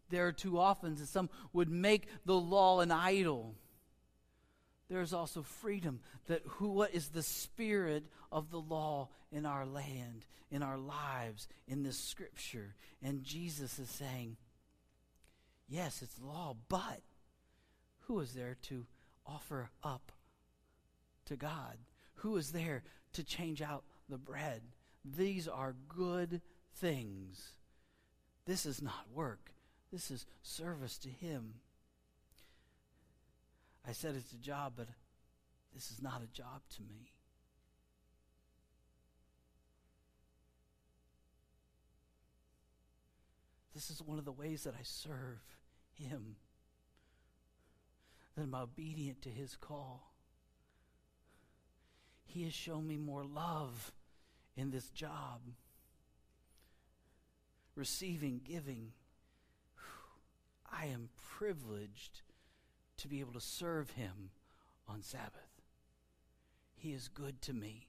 There 0.10 0.28
are 0.28 0.32
too 0.32 0.58
often 0.58 0.96
that 0.96 1.08
some 1.08 1.30
would 1.54 1.70
make 1.70 2.08
the 2.26 2.36
law 2.36 2.80
an 2.80 2.92
idol. 2.92 3.56
There 4.90 5.02
is 5.02 5.14
also 5.14 5.42
freedom 5.42 6.00
that 6.28 6.44
who 6.46 6.70
what 6.70 6.94
is 6.94 7.10
the 7.10 7.24
spirit 7.24 8.06
of 8.32 8.52
the 8.52 8.60
law 8.60 9.10
in 9.32 9.46
our 9.46 9.66
land, 9.66 10.26
in 10.50 10.64
our 10.64 10.78
lives, 10.78 11.48
in 11.68 11.84
this 11.84 11.98
scripture. 11.98 12.76
And 13.04 13.24
Jesus 13.24 13.80
is 13.80 13.90
saying, 13.90 14.38
Yes, 15.68 16.02
it's 16.02 16.22
law, 16.22 16.56
but 16.70 17.02
who 18.02 18.20
is 18.22 18.34
there 18.34 18.56
to 18.64 18.86
offer 19.26 19.70
up 19.84 20.14
to 21.26 21.36
God? 21.36 21.78
Who 22.16 22.38
is 22.38 22.52
there 22.52 22.84
to 23.14 23.24
change 23.24 23.62
out 23.62 23.84
the 24.08 24.18
bread? 24.18 24.62
These 25.04 25.48
are 25.48 25.76
good 25.90 26.42
things. 26.76 27.52
This 28.46 28.66
is 28.66 28.82
not 28.82 29.12
work, 29.14 29.52
this 29.92 30.12
is 30.12 30.26
service 30.42 30.98
to 31.00 31.10
Him. 31.10 31.56
I 33.88 33.94
said 33.94 34.16
it's 34.16 34.34
a 34.34 34.38
job, 34.38 34.74
but 34.76 34.88
this 35.74 35.92
is 35.92 36.02
not 36.02 36.22
a 36.22 36.36
job 36.36 36.62
to 36.76 36.82
me. 36.82 37.14
This 43.74 43.90
is 43.90 44.02
one 44.02 44.18
of 44.18 44.26
the 44.26 44.32
ways 44.32 44.64
that 44.64 44.74
I 44.74 44.84
serve 44.84 45.40
Him, 45.94 46.36
that 48.36 48.42
I'm 48.42 48.56
obedient 48.56 49.22
to 49.22 49.30
His 49.30 49.56
call. 49.56 50.14
He 52.26 52.44
has 52.44 52.54
shown 52.54 52.88
me 52.88 52.98
more 52.98 53.24
love 53.24 53.94
in 54.58 54.72
this 54.72 54.90
job 54.90 55.42
receiving, 57.78 58.42
giving. 58.44 58.92
I 60.72 60.88
am 60.88 61.10
privileged 61.38 62.22
to 62.98 63.08
be 63.08 63.20
able 63.20 63.34
to 63.34 63.42
serve 63.42 63.92
him 63.92 64.32
on 64.88 65.02
Sabbath. 65.02 65.32
He 66.76 66.92
is 66.92 67.08
good 67.08 67.42
to 67.44 67.54
me. 67.54 67.88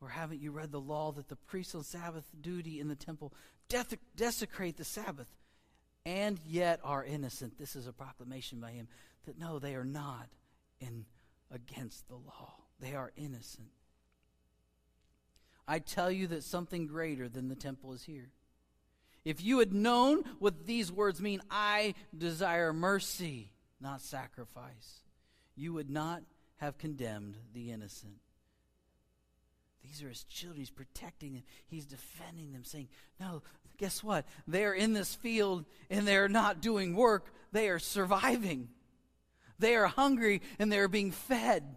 Or 0.00 0.08
haven't 0.08 0.40
you 0.40 0.50
read 0.50 0.72
the 0.72 0.80
law 0.80 1.12
that 1.12 1.28
the 1.28 1.36
priests 1.36 1.74
on 1.74 1.84
Sabbath 1.84 2.24
duty 2.40 2.80
in 2.80 2.88
the 2.88 2.94
temple 2.94 3.34
desecrate 4.16 4.78
the 4.78 4.84
Sabbath 4.84 5.28
and 6.06 6.38
yet 6.46 6.80
are 6.82 7.04
innocent? 7.04 7.58
This 7.58 7.76
is 7.76 7.86
a 7.86 7.92
proclamation 7.92 8.60
by 8.60 8.70
him 8.70 8.88
that 9.26 9.38
no, 9.38 9.58
they 9.58 9.74
are 9.74 9.84
not 9.84 10.28
in 10.80 11.04
against 11.50 12.08
the 12.08 12.14
law. 12.14 12.54
They 12.80 12.94
are 12.94 13.12
innocent. 13.16 13.68
I 15.70 15.78
tell 15.78 16.10
you 16.10 16.26
that 16.26 16.42
something 16.42 16.88
greater 16.88 17.28
than 17.28 17.48
the 17.48 17.54
temple 17.54 17.92
is 17.92 18.02
here. 18.02 18.32
If 19.24 19.40
you 19.40 19.60
had 19.60 19.72
known 19.72 20.24
what 20.40 20.66
these 20.66 20.90
words 20.90 21.22
mean, 21.22 21.40
I 21.48 21.94
desire 22.16 22.72
mercy, 22.72 23.52
not 23.80 24.00
sacrifice, 24.00 25.04
you 25.54 25.72
would 25.74 25.88
not 25.88 26.22
have 26.56 26.76
condemned 26.76 27.36
the 27.54 27.70
innocent. 27.70 28.14
These 29.84 30.02
are 30.02 30.08
his 30.08 30.24
children. 30.24 30.58
He's 30.58 30.70
protecting 30.70 31.34
them. 31.34 31.44
He's 31.68 31.86
defending 31.86 32.50
them, 32.52 32.64
saying, 32.64 32.88
No, 33.20 33.44
guess 33.78 34.02
what? 34.02 34.26
They're 34.48 34.74
in 34.74 34.92
this 34.92 35.14
field 35.14 35.66
and 35.88 36.04
they're 36.04 36.28
not 36.28 36.60
doing 36.60 36.96
work. 36.96 37.32
They 37.52 37.68
are 37.68 37.78
surviving. 37.78 38.70
They 39.60 39.76
are 39.76 39.86
hungry 39.86 40.42
and 40.58 40.72
they're 40.72 40.88
being 40.88 41.12
fed. 41.12 41.76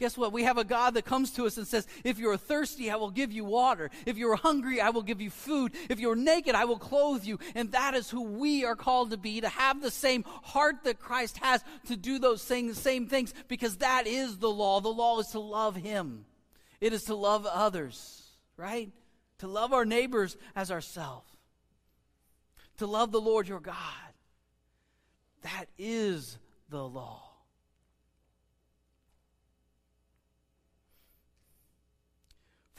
Guess 0.00 0.16
what? 0.16 0.32
We 0.32 0.44
have 0.44 0.56
a 0.56 0.64
God 0.64 0.94
that 0.94 1.04
comes 1.04 1.30
to 1.32 1.44
us 1.44 1.58
and 1.58 1.66
says, 1.66 1.86
If 2.04 2.18
you're 2.18 2.38
thirsty, 2.38 2.90
I 2.90 2.96
will 2.96 3.10
give 3.10 3.32
you 3.32 3.44
water. 3.44 3.90
If 4.06 4.16
you're 4.16 4.34
hungry, 4.34 4.80
I 4.80 4.88
will 4.88 5.02
give 5.02 5.20
you 5.20 5.28
food. 5.28 5.74
If 5.90 6.00
you're 6.00 6.16
naked, 6.16 6.54
I 6.54 6.64
will 6.64 6.78
clothe 6.78 7.22
you. 7.22 7.38
And 7.54 7.72
that 7.72 7.92
is 7.92 8.08
who 8.08 8.22
we 8.22 8.64
are 8.64 8.74
called 8.74 9.10
to 9.10 9.18
be, 9.18 9.42
to 9.42 9.48
have 9.50 9.82
the 9.82 9.90
same 9.90 10.24
heart 10.42 10.84
that 10.84 11.00
Christ 11.00 11.36
has, 11.42 11.62
to 11.88 11.98
do 11.98 12.18
those 12.18 12.40
same, 12.40 12.72
same 12.72 13.08
things, 13.08 13.34
because 13.46 13.76
that 13.76 14.06
is 14.06 14.38
the 14.38 14.48
law. 14.48 14.80
The 14.80 14.88
law 14.88 15.18
is 15.18 15.26
to 15.28 15.38
love 15.38 15.76
Him, 15.76 16.24
it 16.80 16.94
is 16.94 17.04
to 17.04 17.14
love 17.14 17.44
others, 17.44 18.22
right? 18.56 18.90
To 19.40 19.48
love 19.48 19.74
our 19.74 19.84
neighbors 19.84 20.38
as 20.56 20.70
ourselves, 20.70 21.30
to 22.78 22.86
love 22.86 23.12
the 23.12 23.20
Lord 23.20 23.48
your 23.48 23.60
God. 23.60 23.76
That 25.42 25.66
is 25.76 26.38
the 26.70 26.82
law. 26.82 27.29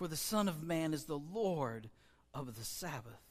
For 0.01 0.07
the 0.07 0.17
Son 0.17 0.49
of 0.49 0.63
Man 0.63 0.95
is 0.95 1.03
the 1.03 1.19
Lord 1.19 1.87
of 2.33 2.55
the 2.55 2.65
Sabbath. 2.65 3.21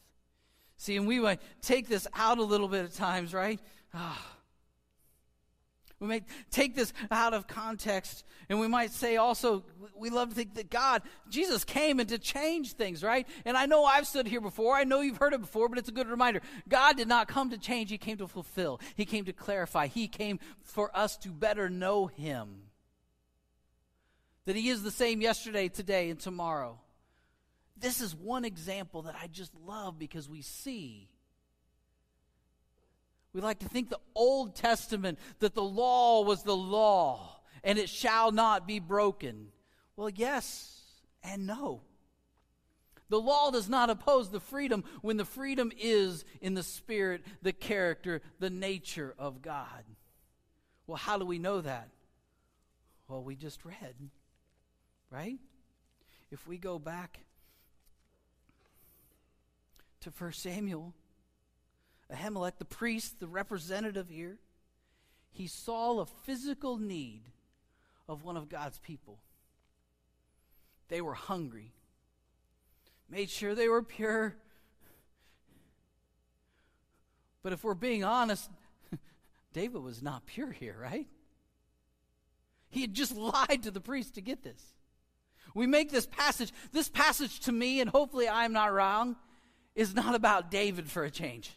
See, 0.77 0.97
and 0.97 1.05
we 1.05 1.19
might 1.19 1.41
take 1.63 1.89
this 1.89 2.07
out 2.15 2.39
a 2.39 2.45
little 2.45 2.69
bit 2.69 2.85
at 2.85 2.95
times, 2.95 3.35
right? 3.35 3.59
Ah. 3.93 4.25
We 5.99 6.07
may 6.07 6.23
take 6.53 6.77
this 6.77 6.93
out 7.11 7.35
of 7.35 7.49
context, 7.49 8.25
and 8.49 8.61
we 8.61 8.69
might 8.69 8.93
say 8.93 9.17
also, 9.17 9.65
we 9.97 10.11
love 10.11 10.29
to 10.29 10.35
think 10.37 10.55
that 10.55 10.71
God, 10.71 11.03
Jesus 11.29 11.65
came 11.65 11.99
and 11.99 12.09
to 12.09 12.19
change 12.19 12.75
things, 12.75 13.03
right? 13.03 13.27
And 13.45 13.57
I 13.57 13.67
know 13.67 13.85
I've 13.85 14.07
stood 14.07 14.29
here 14.29 14.41
before, 14.41 14.77
I 14.77 14.85
know 14.85 15.01
you've 15.01 15.19
heard 15.19 15.35
it 15.35 15.41
before, 15.41 15.69
but 15.69 15.77
it's 15.77 15.89
a 15.89 15.93
good 15.93 16.07
reminder. 16.07 16.41
God 16.69 16.97
did 16.97 17.09
not 17.09 17.27
come 17.27 17.51
to 17.51 17.59
change, 17.59 17.91
He 17.91 17.99
came 17.99 18.19
to 18.19 18.29
fulfill, 18.29 18.81
He 18.95 19.07
came 19.07 19.25
to 19.25 19.33
clarify, 19.33 19.89
He 19.89 20.07
came 20.07 20.39
for 20.63 20.97
us 20.97 21.17
to 21.17 21.31
better 21.31 21.69
know 21.69 22.07
Him. 22.07 22.70
That 24.47 24.57
He 24.57 24.69
is 24.69 24.83
the 24.83 24.91
same 24.91 25.21
yesterday, 25.21 25.69
today, 25.69 26.11
and 26.11 26.19
tomorrow. 26.19 26.79
This 27.77 28.01
is 28.01 28.15
one 28.15 28.45
example 28.45 29.03
that 29.03 29.17
I 29.21 29.27
just 29.27 29.55
love 29.55 29.99
because 29.99 30.29
we 30.29 30.43
see 30.43 31.09
we 33.33 33.41
like 33.41 33.61
to 33.61 33.69
think 33.69 33.91
the 33.91 34.01
Old 34.15 34.57
Testament, 34.57 35.19
that 35.39 35.55
the 35.55 35.63
law 35.63 36.25
was 36.25 36.43
the 36.43 36.57
law 36.57 37.41
and 37.63 37.79
it 37.79 37.89
shall 37.89 38.33
not 38.33 38.67
be 38.67 38.81
broken. 38.81 39.49
Well, 39.97 40.11
yes 40.11 40.81
and 41.23 41.47
no. 41.47 41.83
The 43.09 43.21
law 43.21 43.51
does 43.51 43.69
not 43.69 43.91
oppose 43.91 44.31
the 44.31 44.41
freedom 44.41 44.85
when 45.03 45.17
the 45.17 45.25
freedom 45.25 45.73
is 45.79 46.25
in 46.41 46.55
the 46.55 46.63
spirit, 46.63 47.23
the 47.43 47.53
character, 47.53 48.23
the 48.39 48.51
nature 48.51 49.15
of 49.19 49.43
God. 49.43 49.85
Well, 50.87 50.97
how 50.97 51.19
do 51.19 51.25
we 51.25 51.39
know 51.39 51.61
that? 51.61 51.89
Well, 53.09 53.23
we 53.23 53.35
just 53.35 53.65
read, 53.65 53.95
right? 55.11 55.39
If 56.31 56.47
we 56.47 56.59
go 56.59 56.79
back 56.79 57.21
to 60.01 60.11
1 60.11 60.33
Samuel 60.33 60.95
Ahimelech, 62.13 62.59
the 62.59 62.65
priest, 62.65 63.21
the 63.21 63.29
representative 63.29 64.09
here, 64.09 64.39
he 65.33 65.47
saw 65.47 66.01
a 66.01 66.07
physical 66.07 66.77
need 66.77 67.23
of 68.09 68.25
one 68.25 68.37
of 68.37 68.49
God's 68.49 68.79
people. 68.79 69.19
they 70.89 71.01
were 71.01 71.15
hungry, 71.15 71.73
made 73.09 73.31
sure 73.31 73.55
they 73.55 73.69
were 73.69 73.83
pure. 73.83 74.35
But 77.43 77.53
if 77.53 77.63
we're 77.63 77.75
being 77.75 78.03
honest, 78.03 78.51
David 79.53 79.83
was 79.83 80.03
not 80.03 80.27
pure 80.27 80.51
here, 80.51 80.77
right? 80.81 81.07
He 82.69 82.81
had 82.81 82.93
just 82.93 83.17
lied 83.17 83.63
to 83.63 83.71
the 83.71 83.81
priest 83.81 84.15
to 84.17 84.21
get 84.21 84.43
this. 84.43 84.75
We 85.55 85.67
make 85.67 85.91
this 85.91 86.07
passage, 86.07 86.53
this 86.73 86.89
passage 86.89 87.41
to 87.41 87.53
me, 87.53 87.81
and 87.81 87.91
hopefully 87.91 88.29
I'm 88.29 88.53
not 88.53 88.73
wrong, 88.73 89.17
is 89.75 89.95
not 89.95 90.15
about 90.15 90.51
David 90.51 90.89
for 90.91 91.05
a 91.05 91.11
change. 91.11 91.51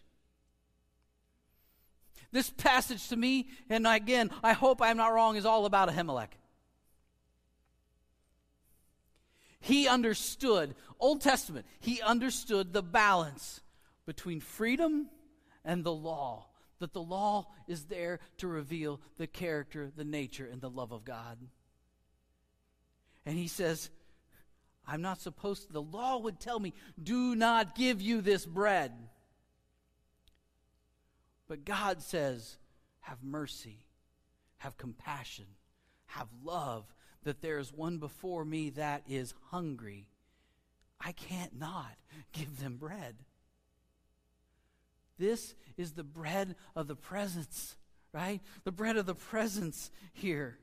This 2.32 2.50
passage 2.50 3.10
to 3.10 3.16
me, 3.16 3.50
and 3.70 3.86
again, 3.86 4.32
I 4.44 4.54
hope 4.54 4.82
I'm 4.82 4.98
not 4.98 5.14
wrong, 5.14 5.36
is 5.36 5.46
all 5.46 5.66
about 5.66 5.90
Ahimelech. 5.90 6.30
He 9.60 9.88
understood, 9.88 10.76
Old 11.00 11.22
Testament, 11.22 11.66
he 11.80 12.02
understood 12.02 12.74
the 12.74 12.84
balance 12.84 13.62
between 14.06 14.42
freedom 14.42 15.10
and 15.64 15.84
the 15.84 15.94
law. 15.94 16.48
That 16.80 16.92
the 16.92 17.02
law 17.02 17.48
is 17.68 17.86
there 17.86 18.20
to 18.40 18.48
reveal 18.48 19.00
the 19.18 19.28
character, 19.28 19.90
the 19.96 20.04
nature, 20.04 20.50
and 20.52 20.60
the 20.60 20.70
love 20.70 20.92
of 20.92 21.06
God. 21.06 21.38
And 23.26 23.38
he 23.38 23.48
says, 23.48 23.90
I'm 24.88 25.02
not 25.02 25.22
supposed 25.22 25.68
to. 25.68 25.74
The 25.74 25.82
law 25.82 26.20
would 26.20 26.40
tell 26.40 26.60
me, 26.60 26.74
do 27.02 27.36
not 27.36 27.76
give 27.76 28.02
you 28.02 28.22
this 28.22 28.46
bread. 28.46 28.92
But 31.48 31.66
God 31.66 32.02
says, 32.02 32.58
have 33.02 33.24
mercy, 33.24 33.86
have 34.58 34.78
compassion, 34.78 35.46
have 36.08 36.28
love, 36.44 36.86
that 37.24 37.42
there 37.42 37.60
is 37.60 37.72
one 37.72 37.98
before 37.98 38.44
me 38.44 38.72
that 38.72 39.04
is 39.08 39.34
hungry. 39.50 40.08
I 41.00 41.12
can't 41.12 41.58
not 41.58 41.96
give 42.32 42.60
them 42.60 42.78
bread. 42.78 43.16
This 45.18 45.56
is 45.78 45.92
the 45.92 46.04
bread 46.04 46.56
of 46.76 46.88
the 46.88 46.96
presence, 46.96 47.76
right? 48.12 48.42
The 48.64 48.72
bread 48.72 48.98
of 48.98 49.06
the 49.06 49.16
presence 49.16 49.92
here. 50.14 50.58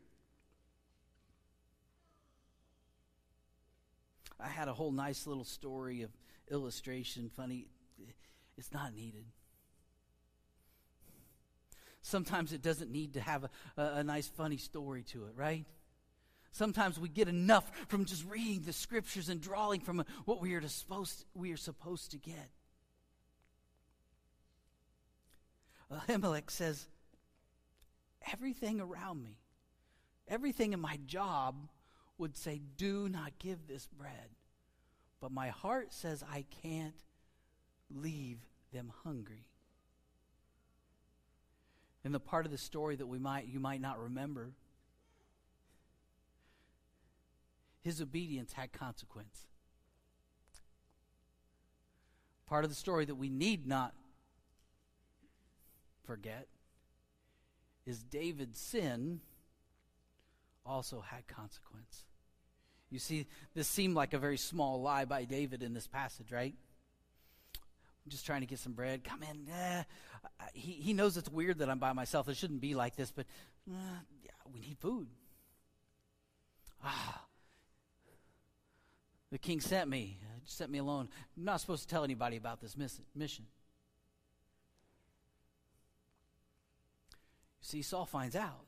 I 4.42 4.48
had 4.48 4.68
a 4.68 4.72
whole 4.72 4.92
nice 4.92 5.26
little 5.26 5.44
story 5.44 6.03
of 6.03 6.11
illustration, 6.50 7.31
funny. 7.37 7.66
It's 8.57 8.72
not 8.72 8.94
needed. 8.94 9.24
Sometimes 12.03 12.53
it 12.53 12.62
doesn't 12.62 12.90
need 12.90 13.14
to 13.14 13.20
have 13.20 13.44
a, 13.44 13.50
a, 13.76 13.85
a 13.96 14.05
nice, 14.05 14.29
funny 14.29 14.57
story 14.57 15.03
to 15.05 15.26
it, 15.26 15.33
right? 15.37 15.64
Sometimes 16.53 16.98
we 16.98 17.09
get 17.09 17.29
enough 17.29 17.70
from 17.88 18.05
just 18.05 18.24
reading 18.29 18.62
the 18.62 18.72
scriptures 18.72 19.29
and 19.29 19.40
drawing 19.40 19.81
from 19.81 20.05
what 20.24 20.40
we 20.40 20.55
are 20.55 20.66
supposed, 20.68 21.24
we 21.35 21.53
are 21.53 21.57
supposed 21.57 22.11
to 22.11 22.18
get. 22.18 22.50
Ahimelech 25.92 26.50
says, 26.50 26.87
Everything 28.33 28.81
around 28.81 29.22
me, 29.22 29.38
everything 30.29 30.72
in 30.72 30.81
my 30.81 30.98
job 31.07 31.68
would 32.20 32.37
say, 32.37 32.61
Do 32.76 33.09
not 33.09 33.38
give 33.38 33.66
this 33.66 33.87
bread. 33.87 34.37
But 35.20 35.33
my 35.33 35.48
heart 35.48 35.92
says, 35.92 36.22
I 36.30 36.44
can't 36.62 36.94
leave 37.90 38.38
them 38.72 38.92
hungry. 39.04 39.48
In 42.04 42.12
the 42.12 42.20
part 42.20 42.46
of 42.46 42.52
the 42.52 42.59
story 42.59 42.96
that 42.96 43.06
we 43.06 43.18
might 43.18 43.48
you 43.48 43.61
might 43.61 43.80
not 43.80 44.00
remember, 44.00 44.52
his 47.83 48.00
obedience 48.00 48.52
had 48.52 48.72
consequence. 48.72 49.46
Part 52.46 52.64
of 52.64 52.70
the 52.70 52.76
story 52.76 53.04
that 53.04 53.14
we 53.14 53.28
need 53.28 53.66
not 53.66 53.94
forget 56.04 56.48
is 57.87 58.02
David's 58.02 58.59
sin 58.59 59.20
also 60.64 61.00
had 61.00 61.26
consequence. 61.26 62.04
You 62.90 62.98
see, 62.98 63.26
this 63.55 63.68
seemed 63.68 63.94
like 63.94 64.14
a 64.14 64.18
very 64.18 64.37
small 64.37 64.83
lie 64.83 65.05
by 65.05 65.24
David 65.24 65.62
in 65.62 65.74
this 65.74 65.87
passage, 65.87 66.33
right? 66.33 66.55
I'm 67.57 68.11
just 68.11 68.26
trying 68.26 68.40
to 68.40 68.46
get 68.46 68.59
some 68.59 68.72
bread. 68.72 69.05
Come 69.05 69.22
in. 69.22 69.48
Eh. 69.53 69.83
He, 70.55 70.72
he 70.72 70.92
knows 70.92 71.16
it's 71.16 71.29
weird 71.29 71.59
that 71.59 71.70
I'm 71.70 71.79
by 71.79 71.92
myself. 71.92 72.29
It 72.29 72.37
shouldn't 72.37 72.61
be 72.61 72.74
like 72.74 72.96
this, 72.96 73.12
but 73.12 73.26
yeah, 73.66 74.31
we 74.53 74.61
need 74.61 74.79
food. 74.81 75.07
Ah. 76.85 77.24
The 79.31 79.38
king 79.38 79.61
sent 79.61 79.88
me, 79.88 80.18
sent 80.44 80.72
me 80.72 80.79
alone. 80.79 81.09
I'm 81.37 81.44
not 81.44 81.61
supposed 81.61 81.83
to 81.83 81.88
tell 81.88 82.03
anybody 82.03 82.37
about 82.37 82.61
this 82.61 82.76
mission. 82.76 83.05
You 83.14 83.29
See, 87.61 87.83
Saul 87.83 88.07
finds 88.07 88.35
out. 88.35 88.64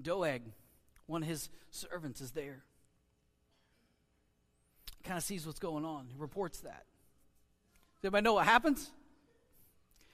Doeg, 0.00 0.42
one 1.06 1.22
of 1.22 1.28
his 1.28 1.48
servants, 1.70 2.20
is 2.20 2.32
there. 2.32 2.62
Kind 5.04 5.18
of 5.18 5.24
sees 5.24 5.46
what's 5.46 5.58
going 5.58 5.84
on. 5.84 6.06
He 6.08 6.18
reports 6.18 6.60
that. 6.60 6.84
Does 8.00 8.04
anybody 8.04 8.24
know 8.24 8.34
what 8.34 8.46
happens? 8.46 8.90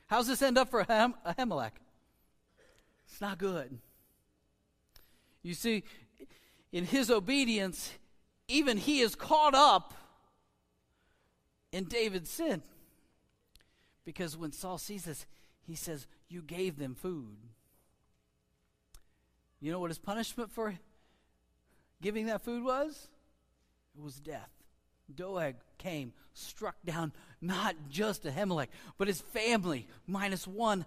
How's 0.06 0.26
this 0.26 0.40
end 0.42 0.56
up 0.56 0.70
for 0.70 0.84
Ahimelech? 0.84 1.72
It's 3.06 3.20
not 3.20 3.38
good. 3.38 3.78
You 5.42 5.54
see, 5.54 5.84
in 6.72 6.84
his 6.84 7.10
obedience, 7.10 7.92
even 8.48 8.76
he 8.76 9.00
is 9.00 9.14
caught 9.14 9.54
up 9.54 9.94
in 11.72 11.84
David's 11.84 12.30
sin. 12.30 12.62
Because 14.04 14.36
when 14.36 14.52
Saul 14.52 14.78
sees 14.78 15.04
this, 15.04 15.26
he 15.66 15.74
says, 15.74 16.06
You 16.28 16.42
gave 16.42 16.78
them 16.78 16.94
food. 16.94 17.36
You 19.60 19.72
know 19.72 19.80
what 19.80 19.90
his 19.90 19.98
punishment 19.98 20.50
for 20.52 20.74
giving 22.00 22.26
that 22.26 22.42
food 22.42 22.62
was? 22.62 23.08
It 23.96 24.02
was 24.02 24.20
death. 24.20 24.50
Doeg 25.14 25.56
came, 25.78 26.12
struck 26.34 26.76
down 26.84 27.12
not 27.40 27.74
just 27.88 28.24
Ahimelech, 28.24 28.68
but 28.98 29.08
his 29.08 29.20
family, 29.20 29.88
minus 30.06 30.46
one 30.46 30.84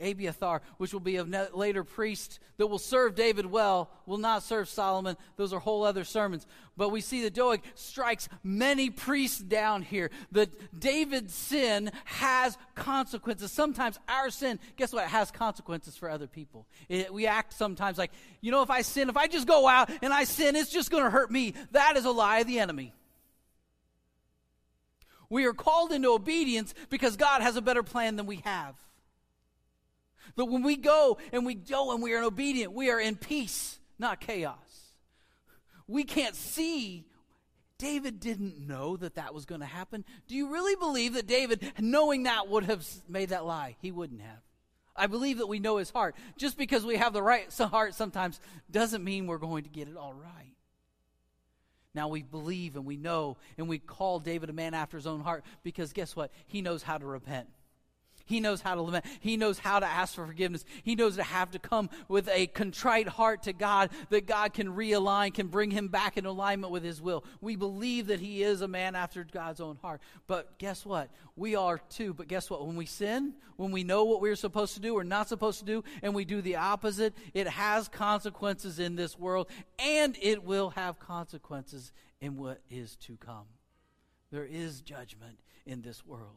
Abiathar, 0.00 0.62
which 0.76 0.92
will 0.92 1.00
be 1.00 1.16
a 1.16 1.24
later 1.24 1.84
priest 1.84 2.38
that 2.56 2.66
will 2.66 2.78
serve 2.78 3.14
David 3.14 3.46
well, 3.46 3.90
will 4.06 4.18
not 4.18 4.42
serve 4.42 4.68
Solomon. 4.68 5.16
Those 5.36 5.52
are 5.52 5.60
whole 5.60 5.84
other 5.84 6.04
sermons. 6.04 6.46
But 6.76 6.90
we 6.90 7.00
see 7.00 7.22
that 7.22 7.34
Doeg 7.34 7.62
strikes 7.74 8.28
many 8.42 8.90
priests 8.90 9.40
down 9.40 9.82
here. 9.82 10.10
That 10.32 10.78
David's 10.78 11.34
sin 11.34 11.90
has 12.04 12.56
consequences. 12.74 13.52
Sometimes 13.52 13.98
our 14.08 14.30
sin, 14.30 14.58
guess 14.76 14.92
what? 14.92 15.04
It 15.04 15.10
has 15.10 15.30
consequences 15.30 15.96
for 15.96 16.08
other 16.08 16.26
people. 16.26 16.66
It, 16.88 17.12
we 17.12 17.26
act 17.26 17.52
sometimes 17.52 17.98
like, 17.98 18.12
you 18.40 18.50
know, 18.50 18.62
if 18.62 18.70
I 18.70 18.82
sin, 18.82 19.08
if 19.08 19.16
I 19.16 19.26
just 19.26 19.46
go 19.46 19.66
out 19.66 19.90
and 20.02 20.12
I 20.12 20.24
sin, 20.24 20.56
it's 20.56 20.70
just 20.70 20.90
going 20.90 21.04
to 21.04 21.10
hurt 21.10 21.30
me. 21.30 21.54
That 21.72 21.96
is 21.96 22.04
a 22.04 22.10
lie 22.10 22.38
of 22.38 22.46
the 22.46 22.58
enemy. 22.58 22.92
We 25.30 25.44
are 25.44 25.52
called 25.52 25.92
into 25.92 26.10
obedience 26.10 26.74
because 26.88 27.16
God 27.16 27.42
has 27.42 27.56
a 27.56 27.62
better 27.62 27.82
plan 27.82 28.16
than 28.16 28.26
we 28.26 28.36
have. 28.44 28.74
That 30.36 30.46
when 30.46 30.62
we 30.62 30.76
go 30.76 31.18
and 31.32 31.44
we 31.44 31.54
go 31.54 31.92
and 31.92 32.02
we 32.02 32.14
are 32.14 32.22
obedient, 32.22 32.72
we 32.72 32.90
are 32.90 33.00
in 33.00 33.16
peace, 33.16 33.78
not 33.98 34.20
chaos. 34.20 34.56
We 35.86 36.04
can't 36.04 36.34
see. 36.34 37.06
David 37.78 38.18
didn't 38.18 38.58
know 38.66 38.96
that 38.96 39.14
that 39.14 39.32
was 39.32 39.44
going 39.44 39.60
to 39.60 39.66
happen. 39.66 40.04
Do 40.26 40.34
you 40.34 40.52
really 40.52 40.74
believe 40.74 41.14
that 41.14 41.26
David, 41.26 41.72
knowing 41.78 42.24
that, 42.24 42.48
would 42.48 42.64
have 42.64 42.86
made 43.08 43.28
that 43.28 43.46
lie? 43.46 43.76
He 43.80 43.92
wouldn't 43.92 44.20
have. 44.20 44.40
I 44.96 45.06
believe 45.06 45.38
that 45.38 45.46
we 45.46 45.60
know 45.60 45.76
his 45.76 45.90
heart. 45.90 46.16
Just 46.36 46.58
because 46.58 46.84
we 46.84 46.96
have 46.96 47.12
the 47.12 47.22
right 47.22 47.52
heart 47.56 47.94
sometimes 47.94 48.40
doesn't 48.70 49.04
mean 49.04 49.26
we're 49.26 49.38
going 49.38 49.62
to 49.62 49.70
get 49.70 49.88
it 49.88 49.96
all 49.96 50.12
right. 50.12 50.56
Now 51.94 52.08
we 52.08 52.22
believe 52.22 52.76
and 52.76 52.84
we 52.84 52.96
know 52.96 53.36
and 53.56 53.68
we 53.68 53.78
call 53.78 54.18
David 54.18 54.50
a 54.50 54.52
man 54.52 54.74
after 54.74 54.96
his 54.96 55.06
own 55.06 55.20
heart 55.20 55.44
because 55.62 55.92
guess 55.92 56.14
what? 56.14 56.32
He 56.46 56.62
knows 56.62 56.82
how 56.82 56.98
to 56.98 57.06
repent. 57.06 57.48
He 58.28 58.40
knows 58.40 58.60
how 58.60 58.74
to 58.74 58.82
lament. 58.82 59.06
He 59.20 59.38
knows 59.38 59.58
how 59.58 59.80
to 59.80 59.86
ask 59.86 60.14
for 60.14 60.26
forgiveness. 60.26 60.66
He 60.82 60.94
knows 60.94 61.16
to 61.16 61.22
have 61.22 61.50
to 61.52 61.58
come 61.58 61.88
with 62.08 62.28
a 62.28 62.46
contrite 62.48 63.08
heart 63.08 63.44
to 63.44 63.54
God 63.54 63.88
that 64.10 64.26
God 64.26 64.52
can 64.52 64.68
realign, 64.76 65.32
can 65.32 65.46
bring 65.46 65.70
him 65.70 65.88
back 65.88 66.18
in 66.18 66.26
alignment 66.26 66.70
with 66.70 66.84
his 66.84 67.00
will. 67.00 67.24
We 67.40 67.56
believe 67.56 68.08
that 68.08 68.20
he 68.20 68.42
is 68.42 68.60
a 68.60 68.68
man 68.68 68.94
after 68.94 69.24
God's 69.24 69.60
own 69.60 69.78
heart. 69.80 70.02
But 70.26 70.58
guess 70.58 70.84
what? 70.84 71.08
We 71.36 71.56
are 71.56 71.78
too. 71.88 72.12
But 72.12 72.28
guess 72.28 72.50
what? 72.50 72.66
When 72.66 72.76
we 72.76 72.84
sin, 72.84 73.32
when 73.56 73.70
we 73.72 73.82
know 73.82 74.04
what 74.04 74.20
we're 74.20 74.36
supposed 74.36 74.74
to 74.74 74.80
do 74.80 74.94
or 74.94 75.04
not 75.04 75.30
supposed 75.30 75.60
to 75.60 75.64
do, 75.64 75.82
and 76.02 76.14
we 76.14 76.26
do 76.26 76.42
the 76.42 76.56
opposite, 76.56 77.14
it 77.32 77.48
has 77.48 77.88
consequences 77.88 78.78
in 78.78 78.94
this 78.94 79.18
world, 79.18 79.48
and 79.78 80.18
it 80.20 80.44
will 80.44 80.68
have 80.70 80.98
consequences 80.98 81.92
in 82.20 82.36
what 82.36 82.60
is 82.68 82.96
to 82.96 83.16
come. 83.16 83.46
There 84.30 84.44
is 84.44 84.82
judgment 84.82 85.38
in 85.64 85.80
this 85.80 86.04
world. 86.04 86.36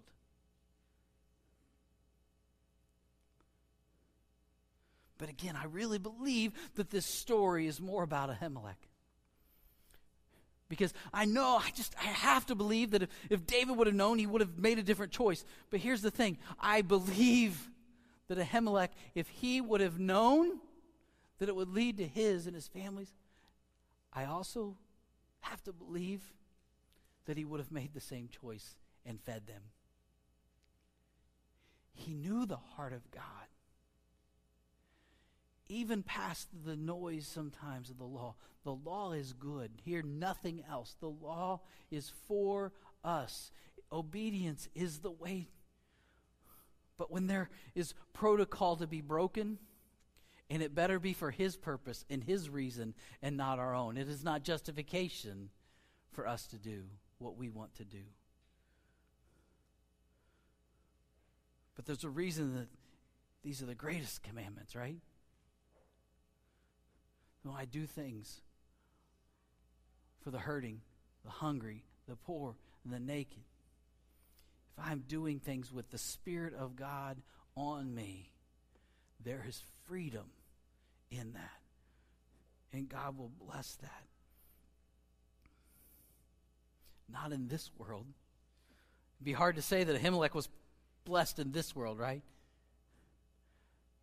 But 5.22 5.30
again, 5.30 5.56
I 5.56 5.66
really 5.66 6.00
believe 6.00 6.52
that 6.78 6.90
this 6.90 7.06
story 7.06 7.68
is 7.68 7.80
more 7.80 8.02
about 8.02 8.32
Ahimelech. 8.32 8.74
Because 10.68 10.96
I 11.14 11.26
know, 11.26 11.60
I 11.64 11.70
just, 11.76 11.94
I 12.02 12.06
have 12.06 12.48
to 12.48 12.56
believe 12.56 12.90
that 12.92 13.04
if, 13.04 13.10
if 13.30 13.46
David 13.46 13.78
would 13.78 13.86
have 13.86 13.96
known, 13.96 14.18
he 14.18 14.26
would 14.26 14.42
have 14.42 14.58
made 14.58 14.80
a 14.80 14.84
different 14.84 15.12
choice. 15.12 15.46
But 15.70 15.80
here's 15.80 16.02
the 16.02 16.10
thing 16.10 16.40
I 16.60 16.82
believe 16.82 17.70
that 18.30 18.40
Ahimelech, 18.40 18.90
if 19.14 19.28
he 19.28 19.62
would 19.62 19.80
have 19.80 20.00
known 20.00 20.58
that 21.38 21.50
it 21.50 21.56
would 21.56 21.70
lead 21.70 21.98
to 21.98 22.08
his 22.08 22.48
and 22.48 22.56
his 22.56 22.68
family's, 22.68 23.14
I 24.12 24.26
also 24.26 24.76
have 25.42 25.64
to 25.66 25.72
believe 25.72 26.24
that 27.28 27.38
he 27.38 27.46
would 27.46 27.60
have 27.60 27.72
made 27.72 27.94
the 27.94 28.02
same 28.02 28.28
choice 28.28 28.76
and 29.06 29.22
fed 29.22 29.46
them. 29.46 29.62
He 31.94 32.16
knew 32.16 32.48
the 32.48 32.58
heart 32.58 32.94
of 32.94 33.12
God. 33.12 33.22
Even 35.72 36.04
past 36.04 36.50
the 36.66 36.76
noise 36.76 37.26
sometimes 37.26 37.90
of 37.90 37.98
the 37.98 38.04
law, 38.04 38.36
the 38.66 38.74
law 38.74 39.14
is 39.14 39.32
good. 39.32 39.72
Hear 39.86 40.02
nothing 40.02 40.66
else. 40.70 40.98
The 41.00 41.08
law 41.08 41.62
is 41.90 42.12
for 42.28 42.74
us. 43.06 43.52
Obedience 43.90 44.68
is 44.76 45.00
the 45.00 45.12
way. 45.12 45.48
But 46.98 47.10
when 47.10 47.28
there 47.28 47.50
is 47.74 47.94
protocol 48.12 48.76
to 48.76 48.86
be 48.86 49.00
broken, 49.00 49.60
and 50.50 50.62
it 50.62 50.76
better 50.76 51.00
be 51.00 51.14
for 51.14 51.32
His 51.32 51.56
purpose 51.56 52.04
and 52.10 52.22
His 52.22 52.50
reason 52.50 52.94
and 53.22 53.38
not 53.38 53.58
our 53.58 53.74
own, 53.74 53.96
it 53.96 54.10
is 54.10 54.26
not 54.26 54.44
justification 54.44 55.52
for 56.12 56.28
us 56.28 56.48
to 56.48 56.58
do 56.58 56.84
what 57.18 57.38
we 57.38 57.48
want 57.48 57.76
to 57.76 57.86
do. 57.86 58.04
But 61.78 61.86
there's 61.86 62.04
a 62.04 62.10
reason 62.10 62.56
that 62.56 62.68
these 63.42 63.62
are 63.62 63.68
the 63.68 63.74
greatest 63.74 64.22
commandments, 64.22 64.76
right? 64.76 64.98
No, 67.44 67.52
I 67.52 67.66
do 67.66 67.86
things 67.86 68.42
for 70.24 70.32
the 70.32 70.40
hurting, 70.40 70.82
the 71.24 71.32
hungry, 71.32 71.84
the 72.08 72.16
poor, 72.16 72.56
and 72.84 72.94
the 72.94 73.00
naked. 73.00 73.44
If 74.78 74.86
I'm 74.86 75.04
doing 75.08 75.40
things 75.40 75.72
with 75.72 75.90
the 75.90 75.98
Spirit 75.98 76.54
of 76.54 76.76
God 76.76 77.18
on 77.56 77.94
me, 77.94 78.32
there 79.24 79.44
is 79.48 79.62
freedom 79.88 80.26
in 81.10 81.34
that. 81.34 81.60
And 82.74 82.88
God 82.88 83.18
will 83.18 83.32
bless 83.40 83.76
that. 83.82 84.04
Not 87.12 87.34
in 87.34 87.48
this 87.48 87.70
world. 87.78 88.06
It'd 89.18 89.26
be 89.26 89.34
hard 89.34 89.58
to 89.58 89.62
say 89.62 89.84
that 89.84 90.02
Ahimelech 90.02 90.34
was 90.34 90.48
blessed 91.04 91.40
in 91.40 91.52
this 91.52 91.76
world, 91.76 92.00
right? 92.00 92.22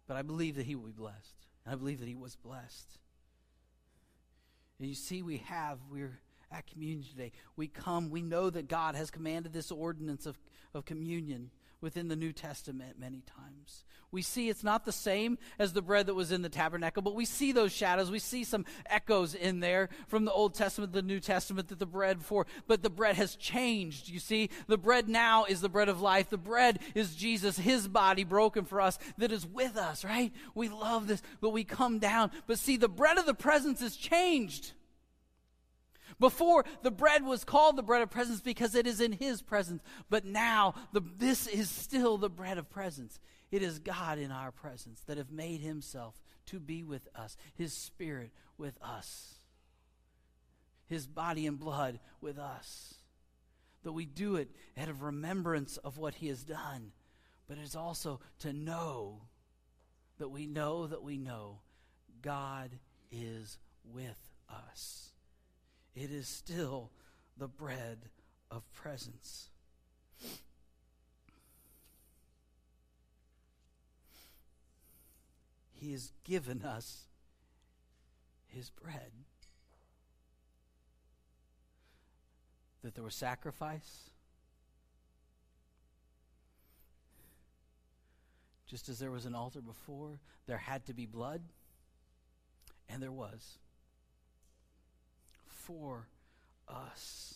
But 0.06 0.16
I 0.16 0.22
believe 0.22 0.56
that 0.56 0.66
he 0.66 0.74
will 0.74 0.86
be 0.86 0.92
blessed. 0.92 1.46
And 1.64 1.72
I 1.72 1.76
believe 1.76 2.00
that 2.00 2.08
he 2.08 2.14
was 2.14 2.36
blessed. 2.36 2.98
And 4.78 4.88
you 4.88 4.94
see, 4.94 5.22
we 5.22 5.38
have, 5.38 5.78
we're 5.90 6.20
at 6.52 6.66
communion 6.66 7.04
today. 7.08 7.32
We 7.56 7.66
come, 7.68 8.10
we 8.10 8.22
know 8.22 8.50
that 8.50 8.68
God 8.68 8.94
has 8.94 9.10
commanded 9.10 9.52
this 9.52 9.70
ordinance 9.70 10.26
of, 10.26 10.38
of 10.74 10.84
communion 10.84 11.50
within 11.80 12.08
the 12.08 12.16
New 12.16 12.32
Testament 12.32 12.98
many 12.98 13.22
times. 13.22 13.84
We 14.10 14.22
see 14.22 14.48
it's 14.48 14.64
not 14.64 14.86
the 14.86 14.92
same 14.92 15.36
as 15.58 15.74
the 15.74 15.82
bread 15.82 16.06
that 16.06 16.14
was 16.14 16.32
in 16.32 16.40
the 16.40 16.48
tabernacle, 16.48 17.02
but 17.02 17.14
we 17.14 17.26
see 17.26 17.52
those 17.52 17.72
shadows. 17.72 18.10
We 18.10 18.18
see 18.18 18.42
some 18.42 18.64
echoes 18.86 19.34
in 19.34 19.60
there 19.60 19.90
from 20.06 20.24
the 20.24 20.32
Old 20.32 20.54
Testament, 20.54 20.92
the 20.94 21.02
New 21.02 21.20
Testament, 21.20 21.68
that 21.68 21.78
the 21.78 21.86
bread 21.86 22.20
before, 22.20 22.46
but 22.66 22.82
the 22.82 22.88
bread 22.88 23.16
has 23.16 23.36
changed. 23.36 24.08
You 24.08 24.18
see, 24.18 24.48
the 24.66 24.78
bread 24.78 25.10
now 25.10 25.44
is 25.44 25.60
the 25.60 25.68
bread 25.68 25.90
of 25.90 26.00
life. 26.00 26.30
The 26.30 26.38
bread 26.38 26.78
is 26.94 27.14
Jesus, 27.14 27.58
his 27.58 27.86
body 27.86 28.24
broken 28.24 28.64
for 28.64 28.80
us, 28.80 28.98
that 29.18 29.30
is 29.30 29.46
with 29.46 29.76
us, 29.76 30.04
right? 30.04 30.32
We 30.54 30.70
love 30.70 31.06
this, 31.06 31.22
but 31.42 31.50
we 31.50 31.64
come 31.64 31.98
down. 31.98 32.30
But 32.46 32.58
see, 32.58 32.78
the 32.78 32.88
bread 32.88 33.18
of 33.18 33.26
the 33.26 33.34
presence 33.34 33.82
is 33.82 33.94
changed. 33.94 34.72
Before, 36.20 36.64
the 36.82 36.90
bread 36.90 37.24
was 37.24 37.44
called 37.44 37.76
the 37.76 37.82
bread 37.82 38.02
of 38.02 38.10
presence 38.10 38.40
because 38.40 38.74
it 38.74 38.86
is 38.86 39.00
in 39.00 39.12
his 39.12 39.40
presence. 39.40 39.82
But 40.10 40.24
now, 40.24 40.74
the, 40.92 41.00
this 41.00 41.46
is 41.46 41.70
still 41.70 42.18
the 42.18 42.28
bread 42.28 42.58
of 42.58 42.68
presence. 42.68 43.20
It 43.50 43.62
is 43.62 43.78
God 43.78 44.18
in 44.18 44.32
our 44.32 44.50
presence 44.50 45.00
that 45.06 45.16
have 45.16 45.30
made 45.30 45.60
himself 45.60 46.20
to 46.46 46.58
be 46.58 46.82
with 46.82 47.06
us, 47.14 47.36
his 47.54 47.72
spirit 47.72 48.32
with 48.56 48.76
us, 48.82 49.34
his 50.86 51.06
body 51.06 51.46
and 51.46 51.58
blood 51.58 52.00
with 52.20 52.38
us. 52.38 52.94
That 53.84 53.92
we 53.92 54.04
do 54.04 54.36
it 54.36 54.50
out 54.76 54.88
of 54.88 55.02
remembrance 55.02 55.76
of 55.78 55.98
what 55.98 56.16
he 56.16 56.26
has 56.28 56.42
done, 56.42 56.90
but 57.46 57.58
it's 57.58 57.76
also 57.76 58.20
to 58.40 58.52
know 58.52 59.22
that 60.18 60.30
we 60.30 60.48
know 60.48 60.88
that 60.88 61.04
we 61.04 61.16
know 61.16 61.60
God 62.20 62.70
is 63.12 63.56
with 63.84 64.18
us 64.50 65.12
it 65.98 66.12
is 66.12 66.28
still 66.28 66.90
the 67.36 67.48
bread 67.48 67.98
of 68.52 68.62
presence. 68.72 69.48
He 75.72 75.92
has 75.92 76.12
given 76.22 76.62
us 76.62 77.08
his 78.46 78.70
bread. 78.70 79.10
That 82.82 82.94
there 82.94 83.04
was 83.04 83.16
sacrifice. 83.16 84.10
Just 88.68 88.88
as 88.88 89.00
there 89.00 89.10
was 89.10 89.26
an 89.26 89.34
altar 89.34 89.60
before, 89.60 90.20
there 90.46 90.58
had 90.58 90.86
to 90.86 90.94
be 90.94 91.06
blood, 91.06 91.42
and 92.88 93.02
there 93.02 93.10
was 93.10 93.58
for 95.68 96.08
us. 96.66 97.34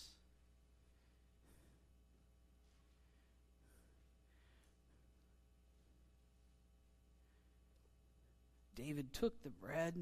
David 8.75 9.13
took 9.13 9.43
the 9.43 9.51
bread, 9.51 9.95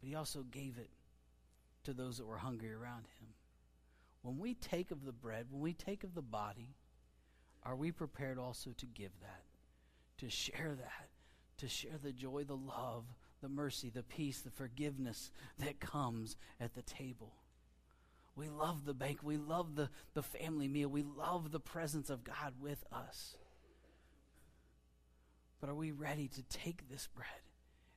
but 0.00 0.08
he 0.08 0.14
also 0.14 0.42
gave 0.42 0.78
it 0.78 0.88
to 1.84 1.92
those 1.92 2.16
that 2.16 2.26
were 2.26 2.38
hungry 2.38 2.72
around 2.72 3.06
him. 3.20 3.28
When 4.22 4.38
we 4.38 4.54
take 4.54 4.90
of 4.90 5.04
the 5.04 5.12
bread, 5.12 5.46
when 5.50 5.60
we 5.60 5.74
take 5.74 6.02
of 6.02 6.14
the 6.14 6.22
body, 6.22 6.74
are 7.62 7.76
we 7.76 7.92
prepared 7.92 8.38
also 8.38 8.70
to 8.78 8.86
give 8.86 9.12
that, 9.20 9.44
to 10.18 10.30
share 10.30 10.74
that, 10.78 11.10
to 11.58 11.68
share 11.68 11.98
the 12.02 12.12
joy, 12.12 12.44
the 12.44 12.56
love, 12.56 13.04
the 13.42 13.50
mercy, 13.50 13.90
the 13.90 14.02
peace, 14.02 14.40
the 14.40 14.50
forgiveness 14.50 15.30
that 15.58 15.78
comes 15.78 16.36
at 16.58 16.74
the 16.74 16.82
table? 16.82 17.34
We 18.36 18.48
love 18.48 18.84
the 18.84 18.94
bank. 18.94 19.20
We 19.22 19.36
love 19.36 19.74
the, 19.74 19.90
the 20.14 20.22
family 20.22 20.68
meal. 20.68 20.88
We 20.88 21.02
love 21.02 21.50
the 21.50 21.60
presence 21.60 22.10
of 22.10 22.24
God 22.24 22.54
with 22.60 22.84
us. 22.92 23.36
But 25.60 25.68
are 25.68 25.74
we 25.74 25.90
ready 25.90 26.28
to 26.28 26.42
take 26.42 26.88
this 26.88 27.08
bread 27.14 27.28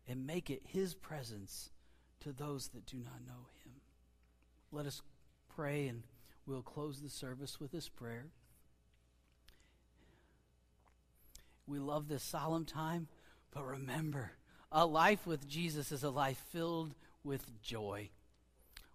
and 0.07 0.27
make 0.27 0.49
it 0.49 0.63
His 0.65 0.93
presence 0.95 1.69
to 2.21 2.33
those 2.33 2.69
that 2.69 2.85
do 2.85 2.97
not 2.97 3.25
know 3.25 3.47
Him? 3.63 3.73
Let 4.71 4.85
us 4.85 5.01
pray, 5.55 5.87
and 5.87 6.03
we'll 6.45 6.61
close 6.61 6.99
the 6.99 7.09
service 7.09 7.59
with 7.59 7.71
this 7.71 7.87
prayer. 7.87 8.25
We 11.65 11.79
love 11.79 12.09
this 12.09 12.23
solemn 12.23 12.65
time, 12.65 13.07
but 13.51 13.65
remember, 13.65 14.33
a 14.71 14.85
life 14.85 15.25
with 15.25 15.47
Jesus 15.47 15.91
is 15.91 16.03
a 16.03 16.09
life 16.09 16.43
filled 16.51 16.95
with 17.23 17.61
joy 17.61 18.09